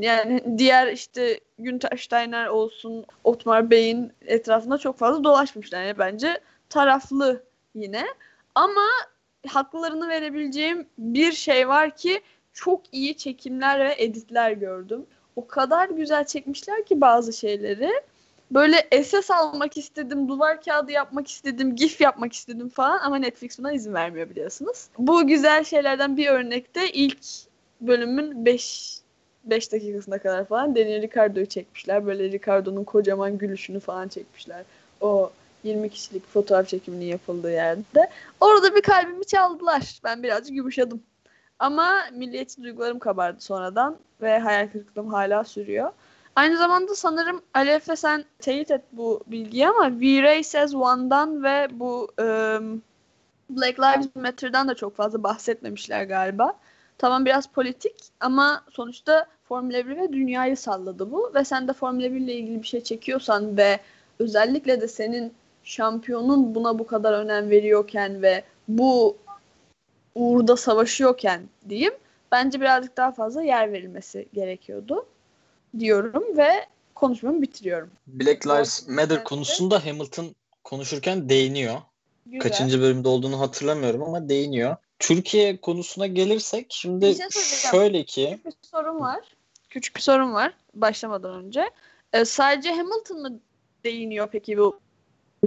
Yani 0.00 0.58
diğer 0.58 0.92
işte 0.92 1.40
Günter 1.58 1.96
Steiner 1.96 2.46
olsun, 2.46 3.04
Otmar 3.24 3.70
Bey'in 3.70 4.12
etrafında 4.26 4.78
çok 4.78 4.98
fazla 4.98 5.24
dolaşmışlar. 5.24 5.82
Yani 5.82 5.98
bence 5.98 6.40
taraflı 6.68 7.42
yine. 7.74 8.04
Ama 8.54 8.86
haklarını 9.46 10.08
verebileceğim 10.08 10.86
bir 10.98 11.32
şey 11.32 11.68
var 11.68 11.96
ki 11.96 12.20
çok 12.52 12.80
iyi 12.92 13.16
çekimler 13.16 13.80
ve 13.80 13.94
editler 13.98 14.52
gördüm. 14.52 15.06
O 15.36 15.46
kadar 15.46 15.88
güzel 15.88 16.24
çekmişler 16.24 16.84
ki 16.84 17.00
bazı 17.00 17.32
şeyleri. 17.32 17.90
Böyle 18.50 19.02
SS 19.04 19.30
almak 19.30 19.76
istedim, 19.76 20.28
duvar 20.28 20.62
kağıdı 20.62 20.92
yapmak 20.92 21.28
istedim, 21.28 21.76
gif 21.76 22.00
yapmak 22.00 22.32
istedim 22.32 22.68
falan 22.68 22.98
ama 22.98 23.16
Netflix 23.16 23.58
buna 23.58 23.72
izin 23.72 23.94
vermiyor 23.94 24.30
biliyorsunuz. 24.30 24.86
Bu 24.98 25.26
güzel 25.26 25.64
şeylerden 25.64 26.16
bir 26.16 26.28
örnekte 26.28 26.90
ilk 26.90 27.18
bölümün 27.80 28.44
5 28.44 28.98
5 29.44 29.72
dakikasına 29.72 30.18
kadar 30.18 30.44
falan 30.44 30.74
Daniel 30.76 31.02
Ricciardo'yu 31.02 31.46
çekmişler. 31.46 32.06
Böyle 32.06 32.24
Ricciardo'nun 32.24 32.84
kocaman 32.84 33.38
gülüşünü 33.38 33.80
falan 33.80 34.08
çekmişler. 34.08 34.64
O 35.00 35.30
20 35.64 35.90
kişilik 35.90 36.28
fotoğraf 36.28 36.68
çekiminin 36.68 37.04
yapıldığı 37.04 37.52
yerde. 37.52 38.10
Orada 38.40 38.74
bir 38.74 38.82
kalbimi 38.82 39.24
çaldılar. 39.24 40.00
Ben 40.04 40.22
birazcık 40.22 40.56
yumuşadım. 40.56 41.02
Ama 41.58 42.04
milliyetçi 42.12 42.62
duygularım 42.62 42.98
kabardı 42.98 43.40
sonradan 43.40 43.96
ve 44.22 44.38
hayal 44.38 44.68
kırıklığım 44.68 45.08
hala 45.08 45.44
sürüyor. 45.44 45.90
Aynı 46.36 46.56
zamanda 46.56 46.94
sanırım 46.94 47.42
Ali 47.54 47.70
Efe 47.70 47.96
sen 47.96 48.24
teyit 48.38 48.70
et 48.70 48.82
bu 48.92 49.20
bilgiyi 49.26 49.68
ama 49.68 50.00
V-Ray 50.00 50.42
Says 50.42 50.74
One'dan 50.74 51.44
ve 51.44 51.68
bu 51.72 52.08
um, 52.18 52.82
Black 53.50 53.80
Lives 53.80 54.16
Matter'dan 54.16 54.68
da 54.68 54.74
çok 54.74 54.96
fazla 54.96 55.22
bahsetmemişler 55.22 56.04
galiba. 56.04 56.54
Tamam 56.98 57.24
biraz 57.24 57.46
politik 57.46 57.96
ama 58.20 58.64
sonuçta 58.70 59.26
Formula 59.44 59.86
1 59.86 59.96
ve 59.96 60.12
dünyayı 60.12 60.56
salladı 60.56 61.12
bu. 61.12 61.32
Ve 61.34 61.44
sen 61.44 61.68
de 61.68 61.72
Formula 61.72 62.12
1 62.12 62.20
ile 62.20 62.34
ilgili 62.34 62.62
bir 62.62 62.66
şey 62.66 62.82
çekiyorsan 62.82 63.56
ve 63.56 63.80
özellikle 64.18 64.80
de 64.80 64.88
senin 64.88 65.34
şampiyonun 65.64 66.54
buna 66.54 66.78
bu 66.78 66.86
kadar 66.86 67.12
önem 67.12 67.50
veriyorken 67.50 68.22
ve 68.22 68.44
bu 68.68 69.16
uğurda 70.14 70.56
savaşıyorken 70.56 71.42
diyeyim 71.68 71.94
bence 72.32 72.60
birazcık 72.60 72.96
daha 72.96 73.12
fazla 73.12 73.42
yer 73.42 73.72
verilmesi 73.72 74.28
gerekiyordu 74.32 75.06
diyorum 75.78 76.36
ve 76.36 76.66
konuşmamı 76.94 77.42
bitiriyorum. 77.42 77.90
Black 78.06 78.46
Lives 78.46 78.88
Matter 78.88 79.24
konusunda 79.24 79.86
Hamilton 79.86 80.34
konuşurken 80.64 81.28
değiniyor. 81.28 81.80
Güzel. 82.26 82.40
Kaçıncı 82.40 82.80
bölümde 82.80 83.08
olduğunu 83.08 83.40
hatırlamıyorum 83.40 84.02
ama 84.02 84.28
değiniyor. 84.28 84.76
Türkiye 84.98 85.56
konusuna 85.56 86.06
gelirsek 86.06 86.66
şimdi 86.70 87.14
şey 87.14 87.70
şöyle 87.70 88.04
ki 88.04 88.40
küçük 88.44 88.62
bir 88.62 88.68
sorun 88.68 89.00
var. 89.00 89.20
Küçük 89.70 89.96
bir 89.96 90.00
sorun 90.00 90.34
var 90.34 90.54
başlamadan 90.74 91.44
önce. 91.44 91.70
Ee, 92.12 92.24
sadece 92.24 92.70
Hamilton 92.70 93.22
mı 93.22 93.40
değiniyor 93.84 94.28
peki 94.32 94.58
bu 94.58 94.80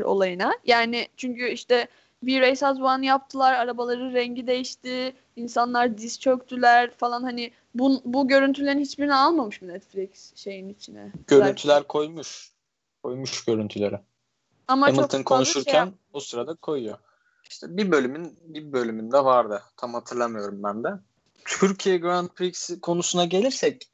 olayına? 0.03 0.53
Yani 0.65 1.07
çünkü 1.17 1.49
işte 1.49 1.87
bir 2.23 2.41
Race 2.41 2.67
As 2.67 2.79
One 2.79 3.05
yaptılar, 3.05 3.53
arabaların 3.53 4.13
rengi 4.13 4.47
değişti, 4.47 5.15
insanlar 5.35 5.97
diz 5.97 6.19
çöktüler 6.19 6.91
falan 6.97 7.23
hani 7.23 7.51
bu, 7.75 8.01
bu 8.05 8.27
görüntülerin 8.27 8.79
hiçbirini 8.79 9.15
almamış 9.15 9.61
mı 9.61 9.67
Netflix 9.67 10.35
şeyin 10.35 10.69
içine? 10.69 11.11
Görüntüler 11.27 11.73
Zaten. 11.73 11.87
koymuş. 11.87 12.51
Koymuş 13.03 13.45
görüntüleri. 13.45 13.99
Ama 14.67 14.87
Hamilton 14.87 15.23
konuşurken 15.23 15.85
şey 15.85 15.93
o 16.13 16.19
sırada 16.19 16.55
koyuyor. 16.55 16.97
İşte 17.49 17.77
bir 17.77 17.91
bölümün 17.91 18.37
bir 18.41 18.71
bölümünde 18.73 19.17
vardı. 19.17 19.63
Tam 19.77 19.93
hatırlamıyorum 19.93 20.63
ben 20.63 20.83
de. 20.83 20.89
Türkiye 21.45 21.97
Grand 21.97 22.29
Prix 22.29 22.81
konusuna 22.81 23.25
gelirsek 23.25 23.89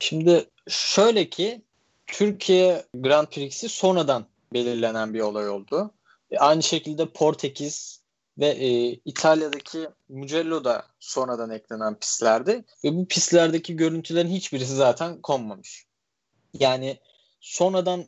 şimdi 0.00 0.50
şöyle 0.68 1.30
ki 1.30 1.62
Türkiye 2.06 2.84
Grand 2.94 3.26
Prix'si 3.26 3.68
sonradan 3.68 4.26
belirlenen 4.52 5.14
bir 5.14 5.20
olay 5.20 5.48
oldu. 5.48 5.90
E, 6.30 6.38
aynı 6.38 6.62
şekilde 6.62 7.06
Portekiz 7.12 8.02
ve 8.38 8.46
e, 8.46 8.92
İtalya'daki 9.04 9.88
Mugello 10.08 10.64
da 10.64 10.86
sonradan 11.00 11.50
eklenen 11.50 11.98
pistlerdi. 11.98 12.64
Ve 12.84 12.96
bu 12.96 13.08
pistlerdeki 13.08 13.76
görüntülerin 13.76 14.28
hiçbirisi 14.28 14.74
zaten 14.74 15.22
konmamış. 15.22 15.86
Yani 16.54 17.00
sonradan 17.40 18.04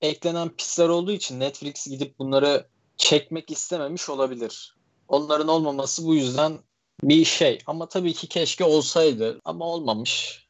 eklenen 0.00 0.48
pistler 0.48 0.88
olduğu 0.88 1.12
için 1.12 1.40
Netflix 1.40 1.86
gidip 1.86 2.18
bunları 2.18 2.68
çekmek 2.96 3.50
istememiş 3.50 4.08
olabilir. 4.08 4.76
Onların 5.08 5.48
olmaması 5.48 6.06
bu 6.06 6.14
yüzden 6.14 6.58
bir 7.02 7.24
şey. 7.24 7.58
Ama 7.66 7.88
tabii 7.88 8.12
ki 8.12 8.28
keşke 8.28 8.64
olsaydı 8.64 9.40
ama 9.44 9.64
olmamış. 9.64 10.46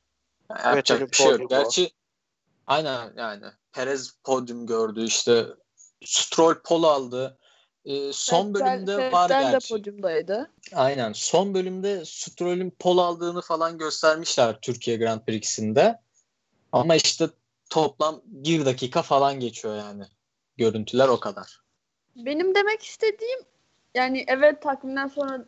Yani 0.51 0.61
evet, 0.65 0.91
yapacak 0.91 1.11
bir 1.11 1.17
şey 1.17 1.31
yok. 1.31 1.51
Gerçi 1.51 1.91
aynen 2.67 3.13
yani 3.17 3.45
Perez 3.73 4.13
podyum 4.25 4.67
gördü 4.67 5.05
işte 5.05 5.47
Stroll 6.07 6.55
pol 6.65 6.83
aldı. 6.83 7.39
Ee, 7.85 8.13
son 8.13 8.55
bölümde 8.55 8.97
Fettel 8.97 9.13
var 9.13 9.29
gerçi. 9.29 9.71
de 9.71 9.75
podyumdaydı. 9.75 10.51
Aynen. 10.75 11.13
Son 11.13 11.55
bölümde 11.55 12.05
Stroll'ün 12.05 12.71
pol 12.71 12.99
aldığını 12.99 13.43
falan 13.43 13.79
göstermişler 13.79 14.59
Türkiye 14.63 14.97
Grand 14.97 15.21
Prix'sinde. 15.21 16.01
Ama 16.73 16.95
işte 16.97 17.29
toplam 17.71 18.21
bir 18.25 18.65
dakika 18.65 19.03
falan 19.03 19.41
geçiyor 19.41 19.77
yani. 19.77 20.05
Görüntüler 20.57 21.09
o 21.09 21.21
kadar. 21.21 21.61
Benim 22.17 22.55
demek 22.55 22.83
istediğim 22.83 23.41
yani 23.95 24.25
evet 24.29 24.63
takvimden 24.63 25.09
sonra 25.09 25.45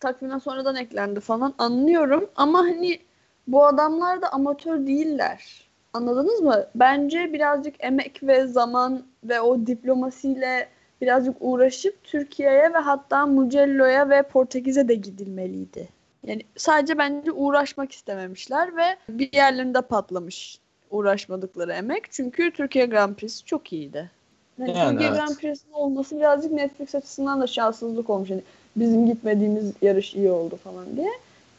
takvimden 0.00 0.38
sonradan 0.38 0.76
eklendi 0.76 1.20
falan 1.20 1.54
anlıyorum 1.58 2.30
ama 2.36 2.58
hani 2.58 3.00
bu 3.46 3.66
adamlar 3.66 4.22
da 4.22 4.32
amatör 4.32 4.86
değiller. 4.86 5.65
Anladınız 5.96 6.40
mı? 6.40 6.66
Bence 6.74 7.32
birazcık 7.32 7.74
emek 7.78 8.22
ve 8.22 8.46
zaman 8.46 9.02
ve 9.24 9.40
o 9.40 9.66
diplomasiyle 9.66 10.68
birazcık 11.00 11.36
uğraşıp 11.40 12.04
Türkiye'ye 12.04 12.72
ve 12.74 12.78
hatta 12.78 13.26
Mugello'ya 13.26 14.10
ve 14.10 14.22
Portekiz'e 14.22 14.88
de 14.88 14.94
gidilmeliydi. 14.94 15.88
Yani 16.26 16.42
sadece 16.56 16.98
bence 16.98 17.32
uğraşmak 17.32 17.92
istememişler 17.92 18.76
ve 18.76 18.96
bir 19.08 19.32
yerlerinde 19.32 19.80
patlamış 19.80 20.58
uğraşmadıkları 20.90 21.72
emek. 21.72 22.04
Çünkü 22.10 22.50
Türkiye 22.50 22.86
Grand 22.86 23.14
Prix'si 23.14 23.44
çok 23.44 23.72
iyiydi. 23.72 24.10
Yani, 24.58 24.70
yani 24.78 24.90
Türkiye 24.90 25.10
evet. 25.10 25.18
Grand 25.18 25.36
Prix'sinin 25.36 25.72
olması 25.72 26.16
birazcık 26.16 26.52
Netflix 26.52 26.94
açısından 26.94 27.40
da 27.40 27.46
şanssızlık 27.46 28.10
olmuş. 28.10 28.30
Yani 28.30 28.42
bizim 28.76 29.06
gitmediğimiz 29.06 29.72
yarış 29.82 30.14
iyi 30.14 30.30
oldu 30.30 30.58
falan 30.64 30.96
diye. 30.96 31.10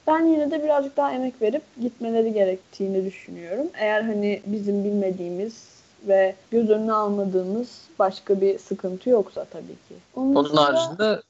Ben 0.07 0.25
yine 0.25 0.51
de 0.51 0.63
birazcık 0.63 0.97
daha 0.97 1.11
emek 1.11 1.41
verip 1.41 1.63
gitmeleri 1.81 2.33
gerektiğini 2.33 3.05
düşünüyorum. 3.05 3.67
Eğer 3.73 4.01
hani 4.01 4.41
bizim 4.45 4.83
bilmediğimiz 4.83 5.67
ve 6.07 6.35
göz 6.51 6.69
önüne 6.69 6.93
almadığımız 6.93 7.81
başka 7.99 8.41
bir 8.41 8.59
sıkıntı 8.59 9.09
yoksa 9.09 9.45
tabii 9.45 9.67
ki. 9.67 9.95
Onun, 10.15 10.35
Onun 10.35 10.45
dışında... 10.45 10.63
haricinde 10.63 11.21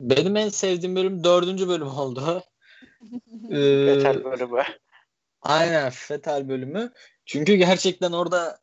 benim 0.00 0.36
en 0.36 0.48
sevdiğim 0.48 0.96
bölüm 0.96 1.24
dördüncü 1.24 1.68
bölüm 1.68 1.88
oldu. 1.88 2.42
ee, 3.50 3.94
Fetal 3.94 4.24
bölümü. 4.24 4.62
Aynen 5.42 5.90
Fetal 5.90 6.48
bölümü. 6.48 6.92
Çünkü 7.24 7.54
gerçekten 7.54 8.12
orada 8.12 8.58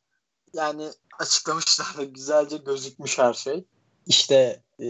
yani 0.54 0.88
açıklamışlar 1.20 1.88
ve 1.98 2.06
güzelce 2.06 2.58
gözükmüş 2.58 3.20
her 3.20 3.34
şey. 3.34 3.66
İşte 4.06 4.63
e, 4.80 4.86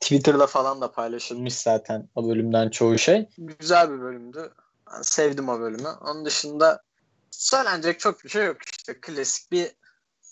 Twitter'da 0.00 0.46
falan 0.46 0.80
da 0.80 0.92
paylaşılmış 0.92 1.54
zaten 1.54 2.08
o 2.14 2.28
bölümden 2.28 2.70
çoğu 2.70 2.98
şey. 2.98 3.28
Güzel 3.38 3.90
bir 3.90 4.00
bölümdü. 4.00 4.52
Ben 4.92 5.02
sevdim 5.02 5.48
o 5.48 5.60
bölümü. 5.60 5.88
Onun 5.88 6.24
dışında 6.24 6.82
söylenecek 7.30 8.00
çok 8.00 8.24
bir 8.24 8.28
şey 8.28 8.46
yok. 8.46 8.56
İşte 8.78 9.00
klasik 9.00 9.52
bir 9.52 9.66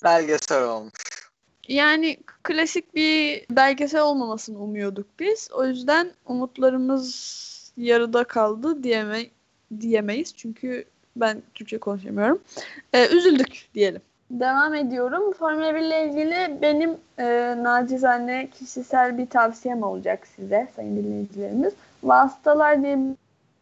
belgesel 0.04 0.64
olmuş. 0.64 0.92
Yani 1.68 2.18
klasik 2.42 2.94
bir 2.94 3.46
belgesel 3.50 4.02
olmamasını 4.02 4.58
umuyorduk 4.58 5.06
biz. 5.20 5.48
O 5.52 5.66
yüzden 5.66 6.12
umutlarımız 6.26 7.72
yarıda 7.76 8.24
kaldı 8.24 8.82
diyeme 8.82 9.30
diyemeyiz. 9.80 10.34
Çünkü 10.36 10.84
ben 11.16 11.42
Türkçe 11.54 11.78
konuşamıyorum. 11.78 12.42
Ee, 12.92 13.08
üzüldük 13.16 13.68
diyelim. 13.74 14.02
Devam 14.40 14.74
ediyorum. 14.74 15.32
Formula 15.32 15.74
1 15.74 15.80
ile 15.80 16.04
ilgili 16.04 16.62
benim 16.62 16.96
e, 17.18 17.54
nacizane 17.62 18.50
kişisel 18.50 19.18
bir 19.18 19.26
tavsiyem 19.26 19.82
olacak 19.82 20.26
size 20.26 20.68
sayın 20.76 20.96
dinleyicilerimiz. 20.96 21.74
Vasıtalar 22.02 22.82
diye 22.82 22.98
bir 22.98 23.14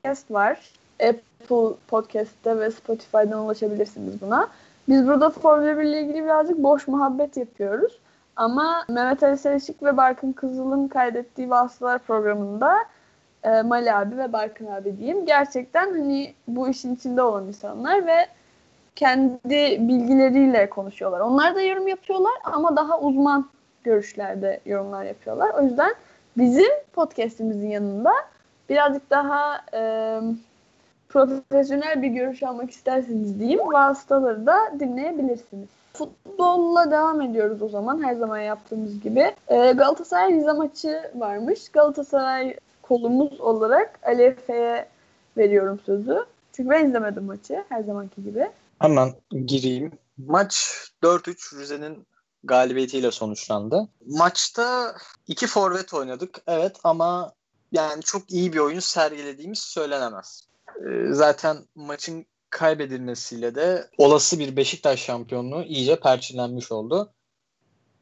podcast 0.02 0.31
var. 0.31 0.73
Apple 1.02 1.76
Podcast'te 1.88 2.59
ve 2.59 2.71
Spotify'dan 2.71 3.45
ulaşabilirsiniz 3.45 4.21
buna. 4.21 4.49
Biz 4.88 5.07
burada 5.07 5.31
Formula 5.31 5.79
1 5.79 5.83
ile 5.83 6.00
ilgili 6.00 6.25
birazcık 6.25 6.59
boş 6.59 6.88
muhabbet 6.88 7.37
yapıyoruz. 7.37 7.99
Ama 8.37 8.85
Mehmet 8.88 9.23
Ali 9.23 9.38
Selçuk 9.38 9.83
ve 9.83 9.97
Barkın 9.97 10.33
Kızıl'ın 10.33 10.88
kaydettiği 10.88 11.50
Vasıtalar 11.50 11.99
programında 11.99 12.76
e, 13.43 13.62
Mali 13.62 13.93
abi 13.93 14.19
ve 14.19 14.33
Barkın 14.33 14.67
abi 14.67 14.99
diyeyim. 14.99 15.26
Gerçekten 15.26 15.91
hani 15.91 16.35
bu 16.49 16.69
işin 16.69 16.95
içinde 16.95 17.23
olan 17.23 17.47
insanlar 17.47 18.07
ve 18.07 18.26
kendi 18.96 19.88
bilgileriyle 19.88 20.70
konuşuyorlar. 20.70 21.20
Onlar 21.20 21.54
da 21.54 21.62
yorum 21.62 21.88
yapıyorlar 21.88 22.34
ama 22.44 22.76
daha 22.76 23.00
uzman 23.00 23.50
görüşlerde 23.84 24.61
yorumlar 24.66 25.04
yapıyorlar. 25.04 25.54
O 25.54 25.62
yüzden 25.62 25.94
bizim 26.37 26.70
podcastimizin 26.92 27.70
yanında 27.70 28.12
birazcık 28.68 29.11
daha 29.11 29.61
e, 29.75 29.82
profesyonel 31.08 32.02
bir 32.02 32.08
görüş 32.08 32.42
almak 32.42 32.70
isterseniz 32.70 33.40
diyeyim 33.40 33.61
vasıtaları 33.72 34.46
da 34.46 34.56
dinleyebilirsiniz. 34.80 35.68
Futbolla 35.92 36.90
devam 36.90 37.20
ediyoruz 37.20 37.62
o 37.62 37.68
zaman 37.68 38.04
her 38.04 38.14
zaman 38.14 38.38
yaptığımız 38.38 39.00
gibi. 39.00 39.34
E, 39.49 39.72
Galatasaray 39.72 40.32
Rize 40.32 40.52
maçı 40.52 41.11
varmış. 41.14 41.68
Galatasaray 41.68 42.56
kolumuz 42.82 43.40
olarak 43.40 43.99
Ali 44.02 44.22
Efe'ye 44.22 44.87
veriyorum 45.37 45.80
sözü. 45.87 46.25
Çünkü 46.52 46.70
ben 46.70 46.87
izlemedim 46.87 47.25
maçı 47.25 47.64
her 47.68 47.82
zamanki 47.82 48.25
gibi. 48.25 48.49
Hemen 48.83 49.15
gireyim. 49.47 49.93
Maç 50.19 50.75
4-3 51.03 51.61
Rize'nin 51.61 52.07
galibiyetiyle 52.45 53.11
sonuçlandı. 53.11 53.89
Maçta 54.07 54.97
iki 55.27 55.47
forvet 55.47 55.95
oynadık. 55.95 56.43
Evet 56.47 56.77
ama 56.85 57.33
yani 57.73 58.03
çok 58.03 58.31
iyi 58.33 58.53
bir 58.53 58.59
oyun 58.59 58.81
sergilediğimiz 58.81 59.59
söylenemez. 59.59 60.49
Ee, 60.77 61.12
zaten 61.12 61.57
maçın 61.75 62.27
kaybedilmesiyle 62.51 63.55
de 63.55 63.91
olası 63.99 64.39
bir 64.39 64.57
Beşiktaş 64.57 65.01
şampiyonluğu 65.01 65.62
iyice 65.62 66.01
perçinlenmiş 66.01 66.73
oldu. 66.73 67.12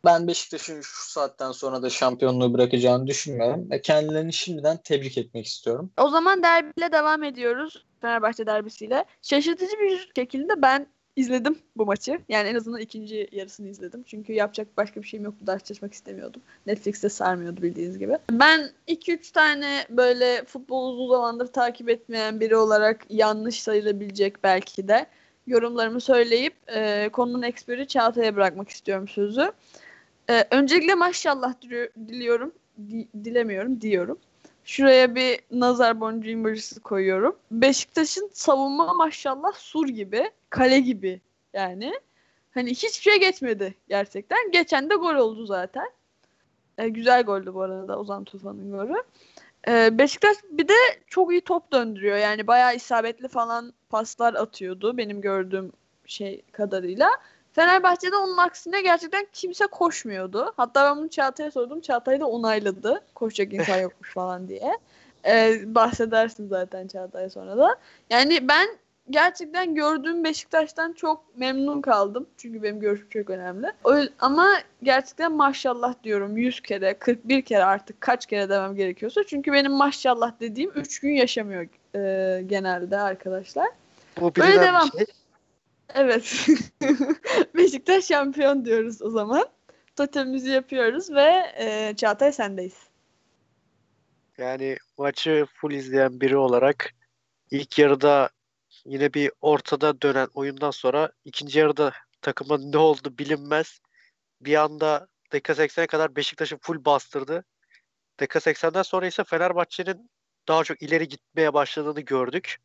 Ben 0.05 0.29
Beşiktaş'ın 0.29 0.81
şu 0.81 1.11
saatten 1.11 1.53
sonra 1.53 1.83
da 1.83 1.91
şampiyonluğu 1.91 2.55
bırakacağını 2.55 3.07
düşünmüyorum. 3.07 3.71
Ve 3.71 3.81
kendilerini 3.81 4.33
şimdiden 4.33 4.77
tebrik 4.77 5.19
etmek 5.19 5.47
istiyorum. 5.47 5.91
O 5.99 6.09
zaman 6.09 6.43
derbiyle 6.43 6.93
devam 6.93 7.23
ediyoruz. 7.23 7.85
Fenerbahçe 8.01 8.47
derbisiyle. 8.47 9.05
Şaşırtıcı 9.23 9.73
bir 9.81 10.11
şekilde 10.17 10.63
ben 10.63 10.87
izledim 11.17 11.59
bu 11.77 11.87
maçı. 11.87 12.21
Yani 12.29 12.49
en 12.49 12.55
azından 12.55 12.81
ikinci 12.81 13.29
yarısını 13.33 13.69
izledim. 13.69 14.03
Çünkü 14.07 14.33
yapacak 14.33 14.77
başka 14.77 15.03
bir 15.03 15.07
şeyim 15.07 15.25
yoktu. 15.25 15.47
Ders 15.47 15.65
çalışmak 15.65 15.95
istemiyordum. 15.95 16.43
Netflix'te 16.67 17.09
sarmıyordu 17.09 17.63
bildiğiniz 17.63 17.99
gibi. 17.99 18.19
Ben 18.31 18.71
2-3 18.89 19.33
tane 19.33 19.87
böyle 19.91 20.45
futbol 20.45 20.93
uzun 20.93 21.09
zamandır 21.09 21.47
takip 21.47 21.89
etmeyen 21.89 22.41
biri 22.41 22.57
olarak 22.57 23.07
yanlış 23.11 23.63
sayılabilecek 23.63 24.45
belki 24.45 24.89
de 24.89 25.07
yorumlarımı 25.47 26.01
söyleyip 26.01 26.55
e, 26.69 27.09
konunun 27.13 27.43
eksperi 27.43 27.87
Çağatay'a 27.87 28.37
bırakmak 28.37 28.69
istiyorum 28.69 29.09
sözü. 29.09 29.53
E, 30.31 30.45
öncelikle 30.51 30.95
maşallah 30.95 31.55
diliyorum. 32.09 32.53
Di, 32.91 33.09
dilemiyorum 33.25 33.81
diyorum. 33.81 34.19
Şuraya 34.65 35.15
bir 35.15 35.41
nazar 35.51 36.01
boncuğu 36.01 36.31
emojisi 36.31 36.81
koyuyorum. 36.81 37.37
Beşiktaş'ın 37.51 38.31
savunma 38.33 38.95
maşallah 38.95 39.53
sur 39.53 39.89
gibi, 39.89 40.31
kale 40.51 40.81
gibi 40.81 41.21
yani. 41.53 41.93
Hani 42.51 42.71
hiçbir 42.71 43.03
şey 43.03 43.21
geçmedi 43.21 43.75
gerçekten. 43.89 44.51
Geçen 44.53 44.91
de 44.91 44.95
gol 44.95 45.15
oldu 45.15 45.47
zaten. 45.47 45.91
E, 46.79 46.89
güzel 46.89 47.23
goldü 47.23 47.55
bu 47.55 47.63
arada 47.63 47.99
Ozan 47.99 48.25
Tufan'ın 48.25 48.71
golü. 48.71 49.03
E, 49.69 49.99
Beşiktaş 49.99 50.37
bir 50.51 50.69
de 50.69 50.75
çok 51.07 51.33
iyi 51.33 51.41
top 51.41 51.73
döndürüyor. 51.73 52.17
Yani 52.17 52.47
bayağı 52.47 52.77
isabetli 52.77 53.29
falan 53.29 53.73
paslar 53.89 54.35
atıyordu 54.35 54.97
benim 54.97 55.21
gördüğüm 55.21 55.73
şey 56.07 56.43
kadarıyla. 56.53 57.11
Fenerbahçe'de 57.53 58.17
onun 58.17 58.37
aksine 58.37 58.83
gerçekten 58.83 59.27
kimse 59.33 59.67
koşmuyordu. 59.67 60.53
Hatta 60.57 60.85
ben 60.85 60.97
bunu 60.97 61.09
Çağatay'a 61.09 61.51
sordum. 61.51 61.81
Çağatay 61.81 62.21
da 62.21 62.27
onayladı. 62.27 63.05
Koşacak 63.15 63.53
insan 63.53 63.79
yokmuş 63.79 64.15
falan 64.15 64.49
diye. 64.49 64.79
Ee, 65.27 65.61
bahsedersin 65.67 66.49
zaten 66.49 66.87
Çağatay'a 66.87 67.31
sonra 67.31 67.59
da. 67.59 67.77
Yani 68.11 68.49
ben 68.49 68.69
gerçekten 69.11 69.75
gördüğüm 69.75 70.25
Beşiktaş'tan 70.25 70.93
çok 70.93 71.37
memnun 71.37 71.81
kaldım. 71.81 72.27
Çünkü 72.37 72.63
benim 72.63 72.81
görüşüm 72.81 73.09
çok 73.09 73.31
önemli. 73.31 73.67
ama 74.21 74.49
gerçekten 74.83 75.33
maşallah 75.33 75.95
diyorum 76.05 76.37
100 76.37 76.61
kere, 76.61 76.99
41 76.99 77.43
kere 77.43 77.65
artık 77.65 78.01
kaç 78.01 78.27
kere 78.27 78.49
demem 78.49 78.77
gerekiyorsa. 78.77 79.25
Çünkü 79.27 79.53
benim 79.53 79.73
maşallah 79.73 80.33
dediğim 80.41 80.71
3 80.75 81.01
gün 81.01 81.13
yaşamıyor 81.13 81.67
e, 81.95 82.43
genelde 82.43 82.99
arkadaşlar. 82.99 83.69
Bu 84.21 84.35
Böyle 84.37 84.61
devam. 84.61 84.93
Şey. 84.93 85.07
Evet. 85.95 86.47
Beşiktaş 87.57 88.05
şampiyon 88.05 88.65
diyoruz 88.65 89.03
o 89.03 89.11
zaman. 89.11 89.45
Totemimizi 89.97 90.51
yapıyoruz 90.51 91.11
ve 91.11 91.53
e, 91.59 91.95
Çağatay 91.97 92.33
sendeyiz. 92.33 92.77
Yani 94.39 94.77
maçı 94.99 95.47
full 95.55 95.73
izleyen 95.73 96.21
biri 96.21 96.37
olarak 96.37 96.91
ilk 97.51 97.79
yarıda 97.79 98.31
yine 98.85 99.15
bir 99.15 99.33
ortada 99.41 100.03
dönen 100.03 100.29
oyundan 100.35 100.71
sonra 100.71 101.13
ikinci 101.25 101.59
yarıda 101.59 101.93
takıma 102.23 102.59
ne 102.59 102.77
oldu 102.77 103.19
bilinmez. 103.19 103.81
Bir 104.41 104.55
anda 104.55 105.09
dakika 105.33 105.53
80'e 105.53 105.87
kadar 105.87 106.17
Beşiktaş'ı 106.17 106.59
full 106.59 106.85
bastırdı. 106.85 107.45
Dakika 108.21 108.39
80'den 108.39 108.83
sonra 108.83 109.07
ise 109.07 109.25
Fenerbahçe'nin 109.25 110.11
daha 110.49 110.65
çok 110.65 110.83
ileri 110.83 111.09
gitmeye 111.09 111.55
başladığını 111.55 112.01
gördük. 112.01 112.57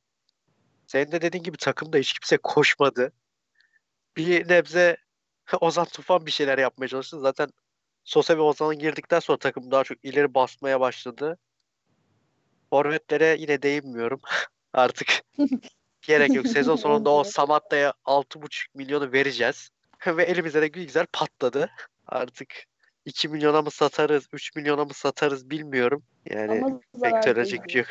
Senin 0.88 1.12
de 1.12 1.22
dediğin 1.22 1.44
gibi 1.44 1.58
takımda 1.58 1.98
hiç 1.98 2.14
kimse 2.14 2.38
koşmadı. 2.38 3.12
Bir 4.18 4.48
nebze 4.48 4.98
Ozan 5.62 5.86
Tufan 5.86 6.26
bir 6.26 6.32
şeyler 6.32 6.58
yapmaya 6.58 6.88
çalıştı. 6.88 7.20
Zaten 7.20 7.50
Sosa 8.04 8.38
ve 8.38 8.42
Ozan'ın 8.42 8.80
girdikten 8.80 9.20
sonra 9.20 9.38
takım 9.38 9.72
daha 9.72 9.84
çok 9.84 10.06
ileri 10.06 10.34
basmaya 10.34 10.80
başladı. 10.80 11.38
Forvetlere 12.70 13.36
yine 13.40 13.62
değinmiyorum. 13.62 14.22
Artık 14.74 15.08
gerek 16.02 16.34
yok. 16.34 16.48
Sezon 16.48 16.76
sonunda 16.76 17.10
o 17.10 17.24
Samatta'ya 17.24 17.94
6,5 18.06 18.68
milyonu 18.74 19.12
vereceğiz. 19.12 19.70
ve 20.08 20.24
elimize 20.24 20.62
de 20.62 20.68
güzel 20.68 21.06
patladı. 21.14 21.70
Artık 22.08 22.66
2 23.06 23.30
milyona 23.30 23.62
mı 23.62 23.72
satarız, 23.72 24.28
3 24.34 24.56
milyona 24.56 24.86
mı 24.86 24.94
satarız 24.94 25.50
bilmiyorum. 25.50 26.04
Yani 26.26 26.80
pek 27.02 27.24
söyleyecek 27.24 27.76
yok. 27.76 27.88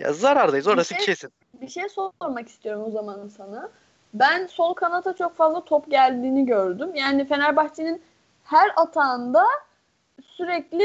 Ya 0.00 0.12
zarardayız 0.12 0.66
orası 0.66 0.94
bir 0.94 0.98
şey, 0.98 1.06
kesin. 1.06 1.30
Bir 1.54 1.68
şey 1.68 1.84
sormak 1.88 2.48
istiyorum 2.48 2.84
o 2.86 2.90
zaman 2.90 3.28
sana. 3.36 3.68
Ben 4.14 4.46
sol 4.46 4.74
kanata 4.74 5.16
çok 5.16 5.36
fazla 5.36 5.64
top 5.64 5.90
geldiğini 5.90 6.46
gördüm. 6.46 6.94
Yani 6.94 7.24
Fenerbahçe'nin 7.24 8.02
her 8.44 8.70
atağında 8.76 9.44
sürekli 10.22 10.84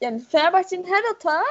yani 0.00 0.20
Fenerbahçe'nin 0.20 0.84
her 0.84 1.02
atağı 1.14 1.44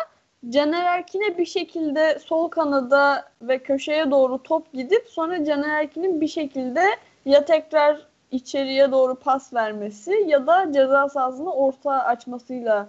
Caner 0.49 0.85
Erkin'e 0.85 1.37
bir 1.37 1.45
şekilde 1.45 2.19
sol 2.19 2.47
kanada 2.47 3.25
ve 3.41 3.59
köşeye 3.59 4.11
doğru 4.11 4.43
top 4.43 4.73
gidip 4.73 5.07
sonra 5.09 5.45
Caner 5.45 5.69
Erkin'in 5.69 6.21
bir 6.21 6.27
şekilde 6.27 6.83
ya 7.25 7.45
tekrar 7.45 8.07
içeriye 8.31 8.91
doğru 8.91 9.15
pas 9.15 9.53
vermesi 9.53 10.25
ya 10.27 10.47
da 10.47 10.71
ceza 10.73 11.09
sahasını 11.09 11.53
orta 11.53 11.91
açmasıyla 11.91 12.87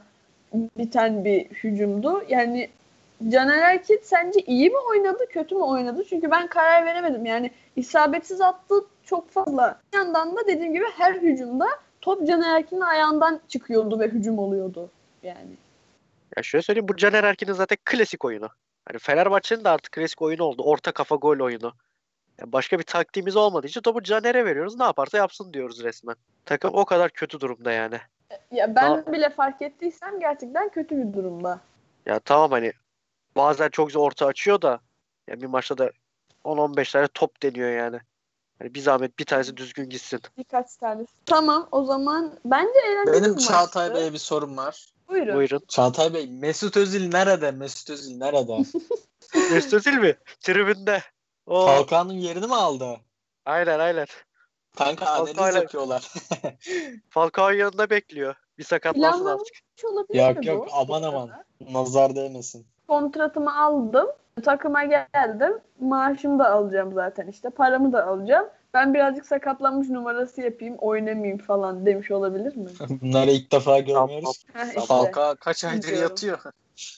biten 0.78 1.24
bir 1.24 1.44
hücumdu. 1.44 2.24
Yani 2.28 2.70
Caner 3.28 3.58
Erkin 3.58 4.00
sence 4.02 4.40
iyi 4.40 4.70
mi 4.70 4.78
oynadı, 4.90 5.26
kötü 5.30 5.54
mü 5.54 5.62
oynadı? 5.62 6.04
Çünkü 6.08 6.30
ben 6.30 6.46
karar 6.46 6.84
veremedim. 6.84 7.26
Yani 7.26 7.50
isabetsiz 7.76 8.40
attı 8.40 8.74
çok 9.04 9.30
fazla. 9.30 9.80
Bir 9.92 9.98
yandan 9.98 10.36
da 10.36 10.46
dediğim 10.46 10.72
gibi 10.72 10.84
her 10.96 11.14
hücumda 11.14 11.66
top 12.00 12.26
Caner 12.26 12.56
Erkin'in 12.56 12.80
ayağından 12.80 13.40
çıkıyordu 13.48 14.00
ve 14.00 14.08
hücum 14.08 14.38
oluyordu. 14.38 14.90
Yani. 15.22 15.56
Ya 16.36 16.42
şöyle 16.42 16.62
söyleyeyim 16.62 16.88
bu 16.88 16.96
Caner 16.96 17.24
Erkin'in 17.24 17.52
zaten 17.52 17.78
klasik 17.84 18.24
oyunu. 18.24 18.48
Hani 18.88 18.98
Fenerbahçe'nin 18.98 19.64
de 19.64 19.68
artık 19.68 19.92
klasik 19.92 20.22
oyunu 20.22 20.42
oldu. 20.42 20.62
Orta 20.62 20.92
kafa 20.92 21.16
gol 21.16 21.40
oyunu. 21.40 21.72
Yani 22.38 22.52
başka 22.52 22.78
bir 22.78 22.84
taktiğimiz 22.84 23.36
olmadığı 23.36 23.66
için 23.66 23.80
topu 23.80 24.02
Caner'e 24.02 24.44
veriyoruz. 24.44 24.78
Ne 24.78 24.84
yaparsa 24.84 25.18
yapsın 25.18 25.52
diyoruz 25.52 25.84
resmen. 25.84 26.16
Takım 26.46 26.70
o 26.74 26.84
kadar 26.84 27.10
kötü 27.10 27.40
durumda 27.40 27.72
yani. 27.72 27.98
Ya 28.50 28.76
ben 28.76 28.82
tamam. 28.82 29.12
bile 29.12 29.30
fark 29.30 29.62
ettiysem 29.62 30.20
gerçekten 30.20 30.68
kötü 30.68 30.96
bir 30.96 31.12
durumda. 31.12 31.60
Ya 32.06 32.18
tamam 32.18 32.50
hani 32.50 32.72
bazen 33.36 33.68
çok 33.68 33.92
zor 33.92 34.06
orta 34.06 34.26
açıyor 34.26 34.62
da 34.62 34.80
yani 35.28 35.40
bir 35.40 35.46
maçta 35.46 35.78
da 35.78 35.90
10-15 36.44 36.92
tane 36.92 37.08
top 37.14 37.42
deniyor 37.42 37.70
yani. 37.70 38.00
Yani 38.60 38.74
bir 38.74 38.80
zahmet 38.80 39.18
bir 39.18 39.24
tanesi 39.24 39.56
düzgün 39.56 39.88
gitsin. 39.88 40.20
Birkaç 40.38 40.76
tanesi. 40.76 41.12
Tamam 41.26 41.68
o 41.72 41.84
zaman 41.84 42.38
bence 42.44 42.78
eğlenceli 42.86 43.22
Benim 43.22 43.36
Çağatay 43.36 43.94
Bey'e 43.94 44.12
bir 44.12 44.18
sorum 44.18 44.56
var. 44.56 44.88
Buyurun. 45.08 45.36
Buyurun. 45.36 45.62
Çağatay 45.68 46.14
Bey 46.14 46.26
Mesut 46.26 46.76
Özil 46.76 47.08
nerede? 47.08 47.50
Mesut 47.50 47.90
Özil 47.90 48.16
nerede? 48.16 48.64
Mesut 49.52 49.74
Özil 49.74 49.94
mi? 49.94 50.16
Tribünde. 50.40 51.02
O. 51.46 51.66
Falcao'nun 51.66 52.12
yerini 52.12 52.46
mi 52.46 52.54
aldı? 52.54 53.00
Aynen 53.44 53.78
aynen. 53.78 54.06
Kanka 54.76 55.06
analiz 55.06 55.54
yapıyorlar. 55.54 56.12
Falcao 57.10 57.50
yanında 57.50 57.90
bekliyor. 57.90 58.34
Bir 58.58 58.64
sakatlansın 58.64 59.24
artık. 59.24 59.56
Yok 60.14 60.46
yok 60.46 60.68
aman 60.72 61.02
aman. 61.02 61.30
Nazar 61.60 62.16
değmesin 62.16 62.66
kontratımı 62.88 63.62
aldım. 63.62 64.06
Takıma 64.44 64.84
geldim. 64.84 65.58
Maaşımı 65.80 66.38
da 66.38 66.50
alacağım 66.50 66.92
zaten 66.94 67.26
işte. 67.26 67.50
Paramı 67.50 67.92
da 67.92 68.06
alacağım. 68.06 68.46
Ben 68.74 68.94
birazcık 68.94 69.26
sakatlanmış 69.26 69.88
numarası 69.88 70.40
yapayım, 70.40 70.76
oynamayayım 70.78 71.38
falan 71.38 71.86
demiş 71.86 72.10
olabilir 72.10 72.56
mi? 72.56 72.68
Bunları 73.02 73.30
ilk 73.30 73.52
defa 73.52 73.78
görmüyoruz. 73.78 74.44
Falka 74.88 75.34
kaç 75.34 75.64
aydır 75.64 76.02
yatıyor. 76.02 76.38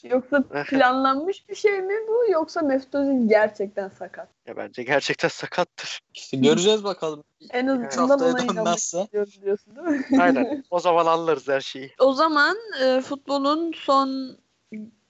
Yoksa 0.04 0.42
planlanmış 0.68 1.48
bir 1.48 1.54
şey 1.54 1.80
mi 1.80 1.94
bu 2.08 2.32
yoksa 2.32 2.62
Mesut 2.62 2.94
Özil 2.94 3.28
gerçekten 3.28 3.88
sakat? 3.88 4.28
Ya 4.46 4.56
bence 4.56 4.82
gerçekten 4.82 5.28
sakattır. 5.28 6.00
İşte 6.14 6.36
göreceğiz 6.36 6.84
bakalım. 6.84 7.24
En 7.50 7.66
azından 7.66 8.20
ona 8.20 8.48
dönmezse. 8.48 9.08
diyorsun 9.12 9.76
değil 9.76 9.88
mi? 9.88 10.20
Aynen. 10.20 10.64
O 10.70 10.80
zaman 10.80 11.06
anlarız 11.06 11.48
her 11.48 11.60
şeyi. 11.60 11.92
O 11.98 12.12
zaman 12.12 12.56
e, 12.82 13.00
futbolun 13.00 13.72
son 13.72 14.36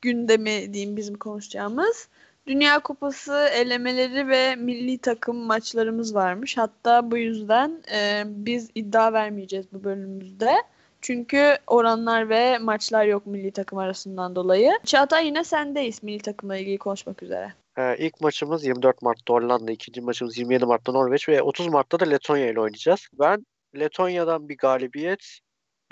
gündemi 0.02 0.72
diyeyim 0.72 0.96
bizim 0.96 1.18
konuşacağımız. 1.18 2.08
Dünya 2.46 2.78
Kupası 2.80 3.48
elemeleri 3.52 4.28
ve 4.28 4.56
milli 4.56 4.98
takım 4.98 5.36
maçlarımız 5.36 6.14
varmış. 6.14 6.56
Hatta 6.56 7.10
bu 7.10 7.16
yüzden 7.16 7.82
e, 7.92 8.22
biz 8.26 8.70
iddia 8.74 9.12
vermeyeceğiz 9.12 9.66
bu 9.72 9.84
bölümümüzde. 9.84 10.54
Çünkü 11.00 11.56
oranlar 11.66 12.28
ve 12.28 12.58
maçlar 12.58 13.04
yok 13.04 13.26
milli 13.26 13.50
takım 13.50 13.78
arasından 13.78 14.36
dolayı. 14.36 14.72
Çağatay 14.84 15.26
yine 15.26 15.44
sendeyiz 15.44 16.02
milli 16.02 16.18
takımla 16.18 16.56
ilgili 16.56 16.78
konuşmak 16.78 17.22
üzere. 17.22 17.52
Ee, 17.78 17.96
ilk 17.98 18.20
maçımız 18.20 18.64
24 18.64 19.02
Mart'ta 19.02 19.34
Hollanda, 19.34 19.72
ikinci 19.72 20.00
maçımız 20.00 20.38
27 20.38 20.66
Mart'ta 20.66 20.92
Norveç 20.92 21.28
ve 21.28 21.42
30 21.42 21.68
Mart'ta 21.68 22.00
da 22.00 22.04
Letonya 22.04 22.50
ile 22.50 22.60
oynayacağız. 22.60 23.08
Ben 23.18 23.46
Letonya'dan 23.78 24.48
bir 24.48 24.56
galibiyet, 24.56 25.38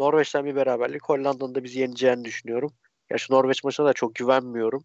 Norveç'ten 0.01 0.45
bir 0.45 0.57
beraberlik, 0.57 1.05
Hollanda'nın 1.05 1.55
da 1.55 1.65
bizi 1.65 1.81
yeneceğini 1.81 2.25
düşünüyorum. 2.25 2.71
Ya 3.11 3.19
şu 3.19 3.35
Norveç 3.35 3.65
maçına 3.65 3.87
da 3.87 3.93
çok 3.93 4.15
güvenmiyorum. 4.15 4.85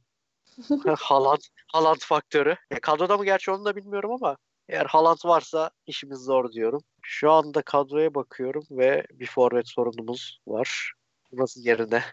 Haaland, 0.98 1.42
Haaland 1.68 2.00
faktörü. 2.00 2.56
Ya 2.72 2.80
kadroda 2.82 3.18
mı 3.18 3.26
gerçi 3.26 3.52
onu 3.52 3.66
da 3.66 3.76
bilmiyorum 3.76 4.12
ama 4.12 4.38
Eğer 4.70 4.86
Haaland 4.86 5.18
varsa 5.26 5.70
işimiz 5.88 6.20
zor 6.20 6.52
diyorum. 6.52 6.82
Şu 7.02 7.32
anda 7.32 7.62
kadroya 7.62 8.16
bakıyorum 8.16 8.64
ve 8.72 9.06
bir 9.12 9.28
forvet 9.28 9.68
sorunumuz 9.68 10.40
var. 10.48 10.94
Nasıl 11.34 11.62
yerine? 11.62 12.04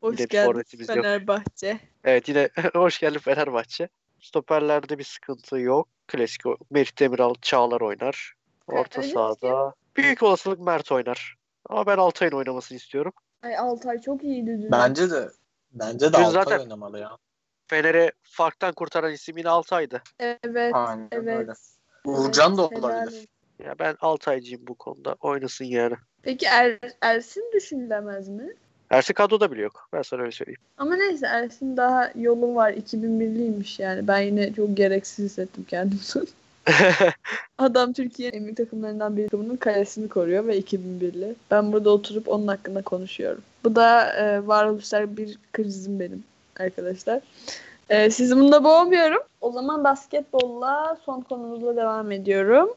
Hoş 0.00 0.18
Yine 0.18 0.26
geldin 0.26 0.52
forvetimiz 0.52 0.88
yok. 0.88 0.96
Fenerbahçe. 0.96 1.80
Evet 2.04 2.28
yine 2.28 2.48
hoş 2.74 2.98
geldin 2.98 3.18
Fenerbahçe. 3.18 3.88
Stoperlerde 4.20 4.98
bir 4.98 5.04
sıkıntı 5.04 5.58
yok. 5.58 5.88
Klasik 6.06 6.42
Merih 6.70 6.98
Demiral, 6.98 7.34
Çağlar 7.42 7.80
oynar. 7.80 8.34
Orta 8.66 9.00
Evet, 9.02 9.12
sahada 9.12 9.74
büyük 9.96 10.22
olasılık 10.22 10.60
Mert 10.60 10.92
oynar. 10.92 11.36
Ama 11.68 11.86
ben 11.86 11.98
Altay'ın 11.98 12.32
oynamasını 12.32 12.76
istiyorum. 12.76 13.12
Ay 13.42 13.58
Altay 13.58 14.00
çok 14.00 14.24
iyiydi 14.24 14.58
dün. 14.62 14.72
Bence 14.72 15.10
de 15.10 15.28
bence 15.72 16.06
de 16.12 16.12
Dün 16.18 16.22
Altay 16.22 16.32
zaten- 16.44 16.58
oynamalı 16.58 16.98
ya. 16.98 17.10
Fener'e 17.66 18.12
farktan 18.22 18.72
kurtaran 18.74 19.12
isim 19.12 19.38
yine 19.38 19.48
Altay'dı. 19.48 20.02
Evet. 20.20 20.74
Aynen 20.74 21.08
Evet. 21.12 21.38
öyle. 21.38 21.52
Uğurcan 22.04 22.58
da 22.58 22.62
helal 22.70 22.82
olabilir. 22.82 23.06
olsun. 23.06 23.26
Ya 23.64 23.74
ben 23.78 23.96
Altaycıyım 24.00 24.66
bu 24.66 24.74
konuda. 24.74 25.16
Oynasın 25.20 25.64
yani. 25.64 25.94
Peki 26.22 26.46
Er- 26.46 26.78
Ersin 27.02 27.50
düşünülemez 27.54 28.28
mi? 28.28 28.54
Ersin 28.90 29.14
kadroda 29.14 29.52
bile 29.52 29.62
yok. 29.62 29.88
Ben 29.92 30.02
sana 30.02 30.20
öyle 30.20 30.32
söyleyeyim. 30.32 30.60
Ama 30.78 30.96
neyse 30.96 31.26
Ersin 31.26 31.76
daha 31.76 32.12
yolu 32.14 32.54
var. 32.54 32.72
2001'liymiş 32.72 33.82
yani. 33.82 34.08
Ben 34.08 34.18
yine 34.20 34.52
çok 34.54 34.76
gereksiz 34.76 35.24
hissettim 35.24 35.64
kendimi. 35.68 36.00
Adam 37.58 37.92
Türkiye'nin 37.92 38.36
en 38.36 38.44
büyük 38.44 38.56
takımlarından 38.56 39.16
bir 39.16 39.24
takımının 39.24 39.56
kalesini 39.56 40.08
koruyor 40.08 40.46
ve 40.46 40.58
2001'li. 40.58 41.34
Ben 41.50 41.72
burada 41.72 41.90
oturup 41.90 42.28
onun 42.28 42.46
hakkında 42.46 42.82
konuşuyorum. 42.82 43.42
Bu 43.64 43.76
da 43.76 44.12
e, 44.12 44.46
varoluşsal 44.46 45.16
bir 45.16 45.38
krizim 45.52 46.00
benim 46.00 46.24
arkadaşlar. 46.60 47.20
E, 47.88 48.10
sizi 48.10 48.36
bunda 48.36 48.64
boğmuyorum. 48.64 49.22
O 49.40 49.52
zaman 49.52 49.84
basketbolla 49.84 50.98
son 51.04 51.20
konumuzla 51.20 51.76
devam 51.76 52.12
ediyorum. 52.12 52.74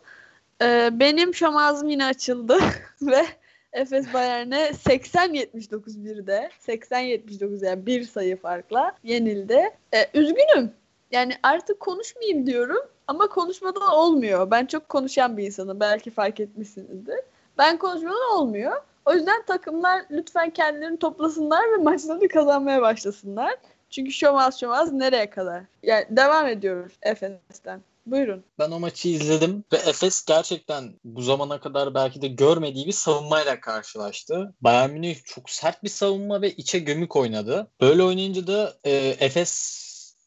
E, 0.61 0.89
benim 0.93 1.35
şom 1.35 1.89
yine 1.89 2.05
açıldı 2.05 2.57
ve 3.01 3.25
Efes 3.73 4.13
Bayern'e 4.13 4.67
80-79 4.69 6.05
birde 6.05 6.49
80-79 6.67 7.65
yani 7.65 7.85
bir 7.85 8.03
sayı 8.03 8.37
farkla 8.37 8.91
yenildi. 9.03 9.69
E, 9.93 10.19
üzgünüm. 10.19 10.71
Yani 11.11 11.33
artık 11.43 11.79
konuşmayayım 11.79 12.47
diyorum 12.47 12.81
ama 13.07 13.27
konuşmadan 13.27 13.93
olmuyor. 13.93 14.51
Ben 14.51 14.65
çok 14.65 14.89
konuşan 14.89 15.37
bir 15.37 15.45
insanım. 15.45 15.79
Belki 15.79 16.11
fark 16.11 16.39
etmişsinizdir. 16.39 17.19
Ben 17.57 17.77
konuşmadan 17.77 18.31
olmuyor. 18.31 18.81
O 19.05 19.13
yüzden 19.13 19.45
takımlar 19.45 20.05
lütfen 20.11 20.49
kendilerini 20.49 20.99
toplasınlar 20.99 21.71
ve 21.73 21.77
maçlarını 21.77 22.27
kazanmaya 22.27 22.81
başlasınlar. 22.81 23.55
Çünkü 23.89 24.11
şomaz 24.11 24.59
şomaz 24.59 24.91
nereye 24.91 25.29
kadar? 25.29 25.63
Yani 25.83 26.05
devam 26.09 26.47
ediyoruz 26.47 26.93
Efes'ten. 27.01 27.81
Buyurun. 28.05 28.43
Ben 28.59 28.71
o 28.71 28.79
maçı 28.79 29.09
izledim 29.09 29.63
ve 29.73 29.77
Efes 29.77 30.25
gerçekten 30.25 30.93
bu 31.03 31.21
zamana 31.21 31.59
kadar 31.59 31.93
belki 31.93 32.21
de 32.21 32.27
görmediği 32.27 32.87
bir 32.87 32.91
savunmayla 32.91 33.59
karşılaştı. 33.59 34.53
Bayern 34.61 34.91
Münih 34.91 35.15
çok 35.25 35.49
sert 35.49 35.83
bir 35.83 35.89
savunma 35.89 36.41
ve 36.41 36.51
içe 36.51 36.79
gömük 36.79 37.15
oynadı. 37.15 37.67
Böyle 37.81 38.03
oynayınca 38.03 38.47
da 38.47 38.73
e, 38.83 38.91
Efes 39.19 39.51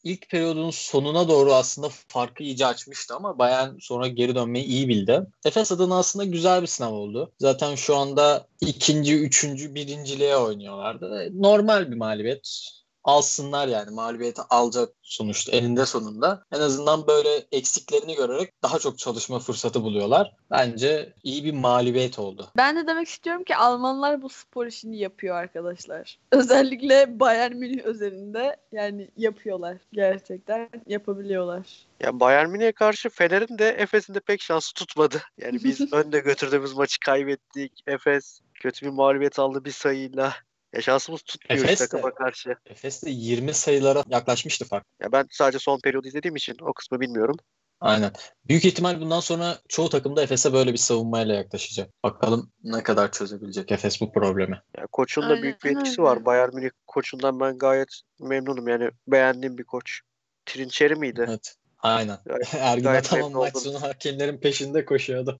ilk 0.05 0.29
periyodun 0.29 0.69
sonuna 0.69 1.27
doğru 1.29 1.53
aslında 1.53 1.89
farkı 2.07 2.43
iyice 2.43 2.65
açmıştı 2.65 3.15
ama 3.15 3.39
Bayern 3.39 3.77
sonra 3.79 4.07
geri 4.07 4.35
dönmeyi 4.35 4.65
iyi 4.65 4.87
bildi. 4.87 5.21
Efes 5.45 5.71
adına 5.71 5.97
aslında 5.97 6.25
güzel 6.25 6.61
bir 6.61 6.67
sınav 6.67 6.93
oldu. 6.93 7.33
Zaten 7.39 7.75
şu 7.75 7.95
anda 7.95 8.47
ikinci, 8.61 9.19
üçüncü, 9.19 9.75
birinciliğe 9.75 10.37
oynuyorlardı. 10.37 11.29
Normal 11.33 11.91
bir 11.91 11.95
mağlubiyet 11.97 12.69
alsınlar 13.05 13.67
yani 13.67 13.91
mağlubiyeti 13.91 14.41
alacak 14.49 14.89
sonuçta 15.01 15.51
eninde 15.51 15.85
sonunda. 15.85 16.43
En 16.51 16.59
azından 16.59 17.07
böyle 17.07 17.43
eksiklerini 17.51 18.15
görerek 18.15 18.49
daha 18.63 18.79
çok 18.79 18.97
çalışma 18.97 19.39
fırsatı 19.39 19.83
buluyorlar. 19.83 20.35
Bence 20.51 21.13
iyi 21.23 21.43
bir 21.43 21.53
mağlubiyet 21.53 22.19
oldu. 22.19 22.47
Ben 22.57 22.75
de 22.75 22.87
demek 22.87 23.07
istiyorum 23.07 23.43
ki 23.43 23.55
Almanlar 23.55 24.21
bu 24.21 24.29
spor 24.29 24.65
işini 24.65 24.97
yapıyor 24.97 25.35
arkadaşlar. 25.35 26.19
Özellikle 26.31 27.19
Bayern 27.19 27.55
Münih 27.55 27.83
özelinde 27.83 28.55
yani 28.71 29.09
yapıyorlar. 29.17 29.77
Gerçekten 29.93 30.69
yapabiliyorlar. 30.87 31.85
Ya 31.99 32.19
Bayern 32.19 32.49
Münih'e 32.49 32.71
karşı 32.71 33.09
Fener'in 33.09 33.57
de 33.57 33.69
Efes'in 33.69 34.13
de 34.13 34.19
pek 34.19 34.41
şansı 34.41 34.73
tutmadı. 34.73 35.21
Yani 35.37 35.59
biz 35.63 35.81
önde 35.93 36.19
götürdüğümüz 36.19 36.73
maçı 36.73 36.99
kaybettik. 36.99 37.71
Efes 37.87 38.41
kötü 38.53 38.85
bir 38.85 38.91
mağlubiyet 38.91 39.39
aldı 39.39 39.65
bir 39.65 39.71
sayıyla. 39.71 40.33
Ya 40.75 40.81
şansımız 40.81 41.21
tutmuyor 41.21 41.63
Efes 41.63 41.79
de- 41.79 41.85
takıma 41.85 42.13
karşı. 42.13 42.55
Efes 42.65 43.03
de 43.03 43.09
20 43.09 43.53
sayılara 43.53 44.03
yaklaşmıştı 44.09 44.65
fark. 44.65 44.85
Ya 45.01 45.11
ben 45.11 45.27
sadece 45.31 45.59
son 45.59 45.79
periyodu 45.79 46.07
izlediğim 46.07 46.35
için 46.35 46.57
o 46.61 46.73
kısmı 46.73 46.99
bilmiyorum. 46.99 47.35
Aynen. 47.79 48.11
Büyük 48.47 48.65
ihtimal 48.65 49.01
bundan 49.01 49.19
sonra 49.19 49.57
çoğu 49.69 49.89
takım 49.89 50.15
da 50.15 50.23
Efes'e 50.23 50.53
böyle 50.53 50.73
bir 50.73 50.77
savunmayla 50.77 51.35
yaklaşacak. 51.35 51.89
Bakalım 52.03 52.51
ne 52.63 52.83
kadar 52.83 53.11
çözebilecek 53.11 53.71
Efes 53.71 54.01
bu 54.01 54.11
problemi. 54.11 54.61
Ya 54.77 54.87
koçun 54.91 55.23
da 55.23 55.27
Aynen 55.27 55.41
büyük 55.41 55.63
bir 55.63 55.71
etkisi 55.71 56.01
var. 56.01 56.25
Bayern 56.25 56.55
Münih 56.55 56.69
koçundan 56.87 57.39
ben 57.39 57.57
gayet 57.57 58.01
memnunum. 58.19 58.67
Yani 58.67 58.89
beğendiğim 59.07 59.57
bir 59.57 59.63
koç. 59.63 60.01
Trinçeri 60.45 60.95
miydi? 60.95 61.25
Evet. 61.27 61.55
Aynen. 61.79 62.17
Gayet- 62.25 62.55
Ergin 62.59 62.85
Ataman 62.85 63.31
maç 63.31 63.57
sonu 63.57 63.81
hakemlerin 63.81 64.37
peşinde 64.37 64.85
koşuyordu. 64.85 65.39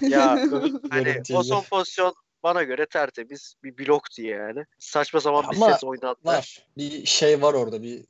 Ya 0.00 0.38
hani 0.90 1.22
o 1.32 1.42
son 1.42 1.62
pozisyon 1.64 2.14
bana 2.42 2.62
göre 2.62 2.86
tertemiz 2.86 3.54
bir 3.64 3.78
blok 3.78 4.02
diye 4.16 4.36
yani. 4.36 4.64
Saçma 4.78 5.20
zaman 5.20 5.44
bir 5.50 5.56
Ama 5.56 5.72
ses 5.72 5.84
oynadılar. 5.84 6.34
Var. 6.34 6.66
Bir 6.76 7.06
şey 7.06 7.42
var 7.42 7.54
orada. 7.54 7.82
Bir 7.82 8.04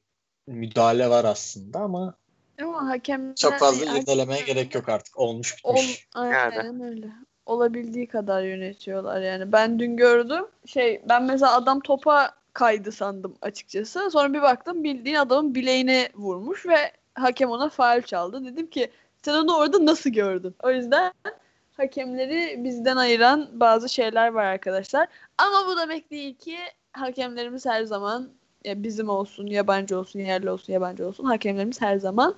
müdahale 0.46 1.10
var 1.10 1.24
aslında 1.24 1.78
ama 1.78 2.14
Ama 2.62 2.88
hakemler 2.88 3.34
çok 3.34 3.54
fazla 3.54 3.90
artık- 3.92 4.02
irdelemeye 4.02 4.42
gerek 4.42 4.74
yok 4.74 4.88
artık. 4.88 5.18
Olmuş 5.18 5.56
Ol, 5.64 5.74
bitmiş. 5.76 6.08
aynen 6.14 6.82
öyle. 6.82 7.06
Olabildiği 7.46 8.06
kadar 8.06 8.42
yönetiyorlar 8.42 9.20
yani. 9.20 9.52
Ben 9.52 9.78
dün 9.78 9.96
gördüm. 9.96 10.44
Şey 10.66 11.02
ben 11.08 11.22
mesela 11.22 11.54
adam 11.56 11.80
topa 11.80 12.34
kaydı 12.52 12.92
sandım 12.92 13.36
açıkçası. 13.42 14.10
Sonra 14.10 14.32
bir 14.32 14.42
baktım 14.42 14.84
bildiğin 14.84 15.16
adamın 15.16 15.54
bileğine 15.54 16.08
vurmuş 16.14 16.66
ve 16.66 16.92
hakem 17.14 17.50
ona 17.50 17.68
faul 17.68 18.02
çaldı. 18.02 18.44
Dedim 18.44 18.66
ki 18.66 18.90
sen 19.22 19.34
onu 19.34 19.56
orada 19.56 19.86
nasıl 19.86 20.10
gördün? 20.10 20.54
O 20.62 20.70
yüzden 20.70 21.12
hakemleri 21.76 22.64
bizden 22.64 22.96
ayıran 22.96 23.48
bazı 23.52 23.88
şeyler 23.88 24.28
var 24.28 24.44
arkadaşlar. 24.44 25.08
Ama 25.38 25.66
bu 25.66 25.78
demek 25.78 26.10
değil 26.10 26.34
ki 26.38 26.56
hakemlerimiz 26.92 27.66
her 27.66 27.84
zaman 27.84 28.30
ya 28.64 28.82
bizim 28.82 29.08
olsun, 29.08 29.46
yabancı 29.46 29.98
olsun, 29.98 30.20
yerli 30.20 30.50
olsun, 30.50 30.72
yabancı 30.72 31.06
olsun 31.06 31.24
hakemlerimiz 31.24 31.80
her 31.80 31.96
zaman 31.96 32.34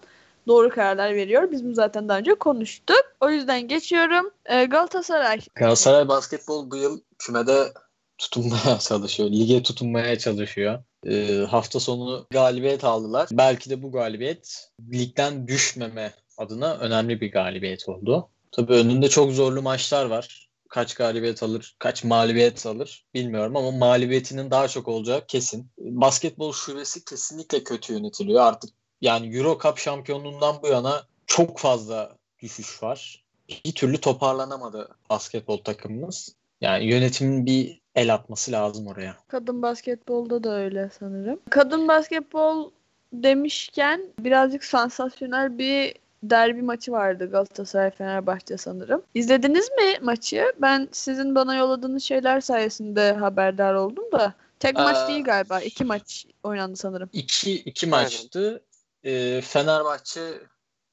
doğru 0.47 0.71
kararlar 0.71 1.14
veriyor. 1.14 1.51
Biz 1.51 1.64
bunu 1.64 1.75
zaten 1.75 2.09
daha 2.09 2.18
önce 2.18 2.35
konuştuk. 2.35 3.16
O 3.21 3.31
yüzden 3.31 3.68
geçiyorum. 3.68 4.31
Ee, 4.47 4.64
Galatasaray. 4.64 5.40
Galatasaray 5.55 6.09
basketbol 6.09 6.71
bu 6.71 6.77
yıl 6.77 7.01
kümede 7.18 7.73
tutunmaya 8.18 8.79
çalışıyor. 8.81 9.31
Lige 9.31 9.62
tutunmaya 9.62 10.18
çalışıyor. 10.18 10.79
Ee, 11.07 11.47
hafta 11.51 11.81
sonu 11.81 12.27
galibiyet 12.31 12.85
aldılar. 12.85 13.29
Belki 13.33 13.71
de 13.71 13.83
bu 13.83 13.92
galibiyet 13.92 14.71
ligden 14.92 15.49
düşmeme 15.49 16.12
adına 16.38 16.75
önemli 16.75 17.21
bir 17.21 17.33
galibiyet 17.33 17.88
oldu. 17.88 18.29
Tabii 18.53 18.73
önünde 18.73 19.09
çok 19.09 19.33
zorlu 19.33 19.62
maçlar 19.62 20.05
var. 20.05 20.49
Kaç 20.69 20.95
galibiyet 20.95 21.43
alır, 21.43 21.77
kaç 21.79 22.05
mağlubiyet 22.05 22.67
alır 22.67 23.05
bilmiyorum 23.15 23.57
ama 23.57 23.71
mağlubiyetinin 23.71 24.51
daha 24.51 24.69
çok 24.69 24.88
olacağı 24.88 25.27
kesin. 25.27 25.71
Basketbol 25.79 26.53
şubesi 26.53 27.05
kesinlikle 27.05 27.65
kötü 27.65 27.93
yönetiliyor. 27.93 28.43
Artık 28.43 28.71
yani 29.01 29.37
Euro 29.37 29.59
Cup 29.62 29.79
şampiyonluğundan 29.79 30.62
bu 30.62 30.69
yana 30.69 31.03
çok 31.27 31.59
fazla 31.59 32.17
düşüş 32.43 32.83
var. 32.83 33.25
Bir 33.65 33.73
türlü 33.73 34.01
toparlanamadı 34.01 34.88
basketbol 35.11 35.59
takımımız. 35.59 36.37
Yani 36.61 36.85
yönetimin 36.85 37.47
bir 37.47 37.81
el 37.95 38.15
atması 38.15 38.53
lazım 38.53 38.87
oraya. 38.87 39.17
Kadın 39.29 39.62
basketbolda 39.62 40.45
da 40.45 40.55
öyle 40.55 40.91
sanırım. 40.99 41.41
Kadın 41.51 41.88
basketbol 41.88 42.71
demişken 43.12 44.03
birazcık 44.19 44.65
sansasyonel 44.65 45.59
bir 45.59 45.95
derbi 46.23 46.63
maçı 46.63 46.93
vardı 46.93 47.31
Galatasaray 47.31 47.91
Fenerbahçe 47.91 48.57
sanırım. 48.57 49.03
İzlediniz 49.15 49.71
mi 49.71 49.99
maçı? 50.03 50.45
Ben 50.59 50.89
sizin 50.93 51.35
bana 51.35 51.57
yolladığınız 51.57 52.03
şeyler 52.03 52.41
sayesinde 52.41 53.13
haberdar 53.13 53.75
oldum 53.75 54.05
da. 54.13 54.35
Tek 54.61 54.75
maç 54.75 54.97
Ee, 55.05 55.09
değil 55.09 55.25
galiba. 55.25 55.61
iki 55.61 55.85
maç 55.85 56.27
oynandı 56.43 56.77
sanırım. 56.77 57.11
İki, 57.13 57.55
iki 57.55 57.87
maçtı. 57.87 58.65
Ee, 59.05 59.41
Fenerbahçe 59.45 60.21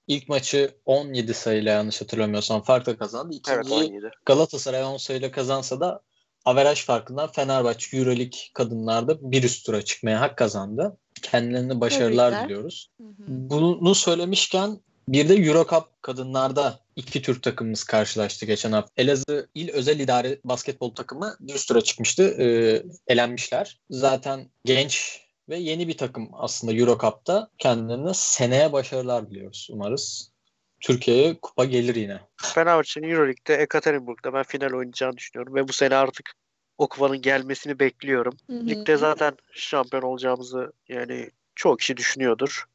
ilk 0.08 0.30
maçı 0.30 0.72
17 0.86 1.34
sayıyla 1.34 1.72
yanlış 1.72 2.02
hatırlamıyorsam 2.02 2.62
farkla 2.62 2.98
kazandı. 2.98 3.36
Evet 3.50 3.65
İkinciyi 3.65 3.89
17. 3.89 4.12
Galatasaray 4.26 4.84
10 4.84 4.98
sayıyla 4.98 5.32
kazansa 5.32 5.80
da 5.80 6.02
averaj 6.46 6.86
farkından 6.86 7.32
Fenerbahçe 7.32 7.98
Euroleague 7.98 8.39
kadınlarda 8.54 9.32
bir 9.32 9.44
üst 9.44 9.65
tura 9.65 9.82
çıkmaya 9.82 10.22
hak 10.22 10.38
kazandı. 10.38 10.98
Kendilerine 11.22 11.82
başarılar 11.82 12.30
Tebrikler. 12.30 12.46
diliyoruz. 12.50 12.89
Hı 12.98 13.04
hı. 13.04 13.13
Bunu 13.28 13.96
söylemişken 13.96 14.80
bir 15.13 15.30
de 15.30 15.36
Euro 15.36 15.65
Cup 15.69 16.02
kadınlarda 16.02 16.80
iki 16.95 17.22
Türk 17.22 17.43
takımımız 17.43 17.84
karşılaştı 17.84 18.45
geçen 18.45 18.72
hafta. 18.72 18.91
Elazığ 18.98 19.50
İl 19.56 19.69
Özel 19.69 20.00
İdare 20.00 20.39
Basketbol 20.43 20.95
takımı 20.95 21.38
üst 21.50 21.67
tura 21.67 21.82
çıkmıştı. 21.82 22.24
Ee, 22.24 22.84
elenmişler. 23.08 23.80
Zaten 23.89 24.52
genç 24.65 25.22
ve 25.50 25.58
yeni 25.58 25.88
bir 25.88 25.98
takım 25.98 26.30
aslında 26.34 26.74
Euro 26.74 26.98
Cup'ta 27.02 27.50
kendilerine 27.58 28.13
seneye 28.13 28.74
başarılar 28.74 29.30
diliyoruz 29.30 29.67
umarız. 29.72 30.32
Türkiye'ye 30.82 31.39
kupa 31.41 31.65
gelir 31.65 31.95
yine. 31.95 32.19
Fenerbahçe'nin 32.38 33.10
Euroleague'de 33.10 33.56
Ekaterinburg'da 33.56 34.34
ben 34.34 34.43
final 34.43 34.74
oynayacağını 34.74 35.17
düşünüyorum 35.17 35.56
ve 35.56 35.67
bu 35.67 35.74
sene 35.74 35.95
artık 35.95 36.34
o 36.78 36.89
kupanın 36.89 37.22
gelmesini 37.22 37.80
bekliyorum. 37.80 38.38
Hı 38.50 38.54
hı. 38.54 38.67
Ligde 38.67 38.98
zaten 38.98 39.38
şampiyon 39.52 40.04
olacağımızı 40.04 40.72
yani 40.88 41.30
çoğu 41.56 41.78
kişi 41.78 41.98
düşünüyordur. 41.98 42.65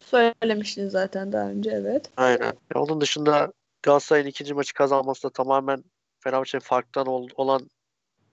Söylemiştiniz 0.00 0.92
zaten 0.92 1.32
daha 1.32 1.48
önce 1.48 1.70
evet. 1.70 2.10
Aynen. 2.16 2.52
Onun 2.74 3.00
dışında 3.00 3.52
Galatasaray'ın 3.82 4.26
ikinci 4.26 4.54
maçı 4.54 4.74
kazanması 4.74 5.22
da 5.22 5.30
tamamen 5.30 5.84
Fenerbahçe'nin 6.20 6.62
farktan 6.62 7.06
ol- 7.06 7.28
olan 7.36 7.70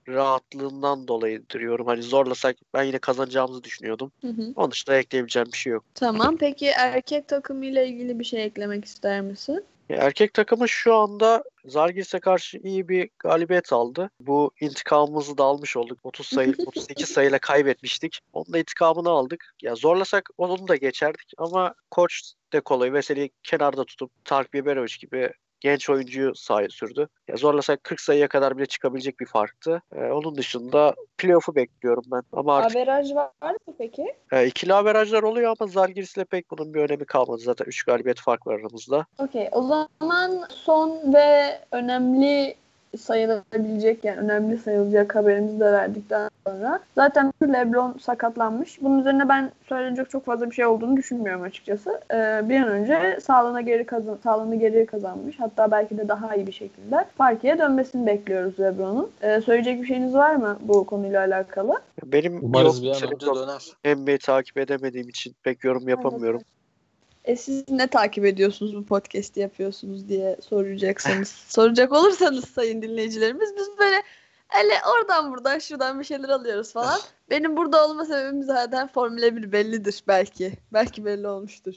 rahatlığından 0.08 1.08
dolayı 1.08 1.50
diyorum. 1.50 1.88
Hani 1.88 2.04
zorlasak 2.04 2.56
ben 2.74 2.84
yine 2.84 3.00
kazanacağımızı 3.00 3.64
düşünüyordum. 3.64 4.12
Hı 4.22 4.28
hı. 4.28 4.54
Onun 4.56 4.72
dışında 4.72 4.98
ekleyebileceğim 4.98 5.48
bir 5.52 5.58
şey 5.58 5.74
yok. 5.74 5.84
Tamam. 5.96 6.38
Peki 6.38 6.66
erkek 6.68 7.28
takımıyla 7.28 7.84
ilgili 7.84 8.20
bir 8.20 8.24
şey 8.26 8.44
eklemek 8.44 8.86
ister 8.86 9.22
misin? 9.22 9.66
Erkek 9.90 10.34
takımı 10.34 10.70
şu 10.70 10.96
anda 10.96 11.44
Zalgiris'e 11.66 12.20
karşı 12.20 12.58
iyi 12.58 12.88
bir 12.88 13.10
galibiyet 13.20 13.74
aldı. 13.74 14.10
Bu 14.20 14.52
intikamımızı 14.62 15.38
da 15.38 15.44
almış 15.44 15.78
olduk. 15.78 16.00
30 16.04 16.28
sayı, 16.28 16.56
38 16.66 17.10
sayıyla 17.10 17.40
kaybetmiştik. 17.40 18.20
Onun 18.34 18.54
da 18.54 18.58
intikamını 18.58 19.10
aldık. 19.10 19.56
Ya 19.62 19.76
zorlasak 19.76 20.30
onu 20.38 20.68
da 20.68 20.76
geçerdik 20.76 21.32
ama 21.38 21.76
koç 21.92 22.34
de 22.54 22.62
kolay 22.62 22.92
meseleyi 22.92 23.30
kenarda 23.44 23.86
tutup 23.86 24.12
Tarık 24.26 24.54
Biberovic 24.54 24.98
gibi 25.00 25.34
genç 25.60 25.90
oyuncuyu 25.90 26.36
sahaya 26.36 26.70
sürdü. 26.70 27.08
Ya 27.28 27.38
zorlasak 27.38 27.84
40 27.84 28.02
sayıya 28.02 28.28
kadar 28.28 28.58
bile 28.58 28.66
çıkabilecek 28.66 29.20
bir 29.20 29.26
farktı. 29.26 29.82
Ee, 29.96 30.00
onun 30.06 30.36
dışında 30.36 30.96
playoff'u 31.18 31.56
bekliyorum 31.56 32.04
ben. 32.12 32.22
Ama 32.34 32.58
artık 32.58 32.78
Averaj 32.78 33.16
var 33.16 33.32
mı 33.68 33.74
peki? 33.78 34.06
e, 34.32 34.46
ikili 34.48 34.74
averajlar 34.74 35.24
oluyor 35.24 35.56
ama 35.60 35.68
Zalgiris'le 35.72 36.26
pek 36.30 36.52
bunun 36.52 36.74
bir 36.74 36.80
önemi 36.80 37.06
kalmadı. 37.06 37.42
Zaten 37.42 37.66
3 37.66 37.84
galibiyet 37.84 38.20
fark 38.20 38.48
var 38.48 38.60
aramızda. 38.60 39.06
Okey. 39.20 39.50
O 39.52 39.64
zaman 39.64 40.44
son 40.50 41.14
ve 41.14 41.60
önemli 41.72 42.56
sayılabilecek 42.98 44.04
yani 44.04 44.20
önemli 44.20 44.58
sayılacak 44.58 45.16
haberimizi 45.16 45.60
de 45.60 45.72
verdikten 45.72 46.30
sonra 46.48 46.80
zaten 46.96 47.34
LeBron 47.42 47.98
sakatlanmış. 48.02 48.82
Bunun 48.82 49.00
üzerine 49.00 49.30
ben 49.30 49.52
söylenecek 49.70 50.10
çok 50.10 50.26
fazla 50.26 50.50
bir 50.50 50.56
şey 50.56 50.66
olduğunu 50.66 50.98
düşünmüyorum 50.98 51.42
açıkçası. 51.42 52.02
Ee, 52.12 52.50
bir 52.50 52.62
an 52.62 52.68
önce 52.68 53.18
sağlığına 53.22 53.62
geri 53.62 53.86
kazan 53.86 54.18
sağlığını 54.24 54.56
geri 54.56 54.86
kazanmış. 54.86 55.40
Hatta 55.40 55.72
belki 55.72 55.98
de 55.98 56.08
daha 56.08 56.36
iyi 56.36 56.48
bir 56.48 56.52
şekilde 56.52 57.06
parkeye 57.18 57.60
dönmesini 57.60 58.08
bekliyoruz 58.08 58.60
LeBron'un. 58.60 59.12
Ee, 59.22 59.42
söyleyecek 59.42 59.82
bir 59.82 59.88
şeyiniz 59.88 60.14
var 60.14 60.36
mı 60.36 60.58
bu 60.62 60.86
konuyla 60.86 61.20
alakalı? 61.22 61.82
Benim 62.06 62.40
Umarız 62.44 62.76
yok, 62.76 62.84
bir 62.84 62.90
an 62.90 62.94
senin 62.94 63.12
önce 63.12 63.26
döner. 63.26 63.96
NBA'yi 63.96 64.18
takip 64.18 64.58
edemediğim 64.58 65.10
için 65.10 65.36
pek 65.44 65.64
yorum 65.64 65.90
yapamıyorum. 65.90 66.42
E 67.28 67.36
siz 67.36 67.70
ne 67.70 67.88
takip 67.88 68.26
ediyorsunuz 68.26 68.76
bu 68.76 68.86
podcast'i 68.86 69.40
yapıyorsunuz 69.40 70.10
diye 70.10 70.38
soracaksınız. 70.42 71.30
Soracak 71.48 71.92
olursanız 71.92 72.46
sayın 72.46 72.82
dinleyicilerimiz 72.82 73.56
biz 73.58 73.70
böyle 73.80 74.04
hele 74.48 74.74
oradan 74.96 75.32
buradan 75.32 75.60
şuradan 75.60 76.00
bir 76.00 76.06
şeyler 76.06 76.30
alıyoruz 76.30 76.74
falan. 76.74 77.00
Benim 77.30 77.58
burada 77.58 77.88
olma 77.88 78.06
sebebim 78.06 78.44
zaten 78.44 78.88
Formula 78.88 79.36
1 79.36 79.52
bellidir 79.52 80.04
belki. 80.08 80.54
Belki 80.74 81.06
belli 81.06 81.28
olmuştur. 81.28 81.76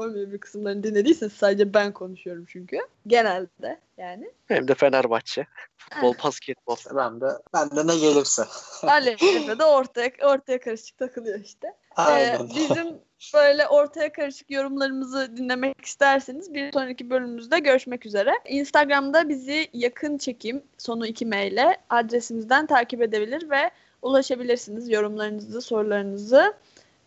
Formula 0.00 0.32
1 0.32 0.38
kısımlarını 0.38 0.82
dinlediyseniz 0.82 1.32
sadece 1.32 1.74
ben 1.74 1.92
konuşuyorum 1.92 2.44
çünkü. 2.48 2.78
Genelde 3.06 3.80
yani. 3.96 4.30
Hem 4.48 4.68
de 4.68 4.74
Fenerbahçe. 4.74 5.46
Futbol, 5.76 6.14
basketbol. 6.24 6.76
Ben 6.96 7.20
de, 7.20 7.26
ben 7.54 7.70
de 7.70 7.86
ne 7.86 7.98
gelirse. 7.98 8.42
Ali 8.82 9.10
Efe 9.10 9.58
de 9.58 9.64
ortaya, 9.64 10.10
ortaya 10.22 10.60
karışık 10.60 10.98
takılıyor 10.98 11.40
işte. 11.40 11.66
Ee, 11.66 12.02
Aynen. 12.02 12.48
bizim 12.48 12.98
böyle 13.34 13.68
ortaya 13.68 14.12
karışık 14.12 14.50
yorumlarımızı 14.50 15.36
dinlemek 15.36 15.84
isterseniz 15.84 16.54
bir 16.54 16.72
sonraki 16.72 17.10
bölümümüzde 17.10 17.58
görüşmek 17.58 18.06
üzere. 18.06 18.32
Instagram'da 18.48 19.28
bizi 19.28 19.68
yakın 19.72 20.18
çekim 20.18 20.62
sonu 20.78 21.06
2 21.06 21.26
maille 21.26 21.76
adresimizden 21.90 22.66
takip 22.66 23.02
edebilir 23.02 23.50
ve 23.50 23.70
ulaşabilirsiniz 24.02 24.90
yorumlarınızı, 24.90 25.60
sorularınızı. 25.60 26.54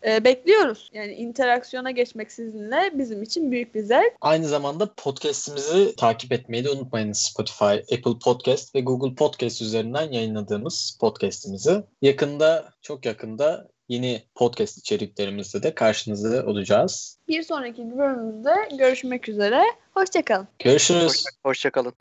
Ee, 0.06 0.24
bekliyoruz. 0.24 0.90
Yani 0.92 1.12
interaksiyona 1.12 1.90
geçmek 1.90 2.32
sizinle 2.32 2.90
bizim 2.94 3.22
için 3.22 3.52
büyük 3.52 3.74
bir 3.74 3.82
zevk. 3.82 4.12
Aynı 4.20 4.48
zamanda 4.48 4.94
podcast'imizi 4.96 5.96
takip 5.96 6.32
etmeyi 6.32 6.64
de 6.64 6.70
unutmayınız. 6.70 7.18
Spotify, 7.18 7.94
Apple 7.94 8.18
Podcast 8.24 8.74
ve 8.74 8.80
Google 8.80 9.14
Podcast 9.14 9.62
üzerinden 9.62 10.12
yayınladığımız 10.12 10.98
podcast'imizi. 11.00 11.82
Yakında, 12.02 12.68
çok 12.82 13.06
yakında 13.06 13.68
yeni 13.88 14.22
podcast 14.34 14.78
içeriklerimizde 14.78 15.62
de 15.62 15.74
karşınızda 15.74 16.46
olacağız. 16.46 17.18
Bir 17.28 17.42
sonraki 17.42 17.98
bölümümüzde 17.98 18.54
görüşmek 18.78 19.28
üzere. 19.28 19.62
Hoşçakalın. 19.94 20.48
Görüşürüz. 20.58 21.04
Hoşça, 21.04 21.30
hoşça 21.44 21.70
kalın. 21.70 21.92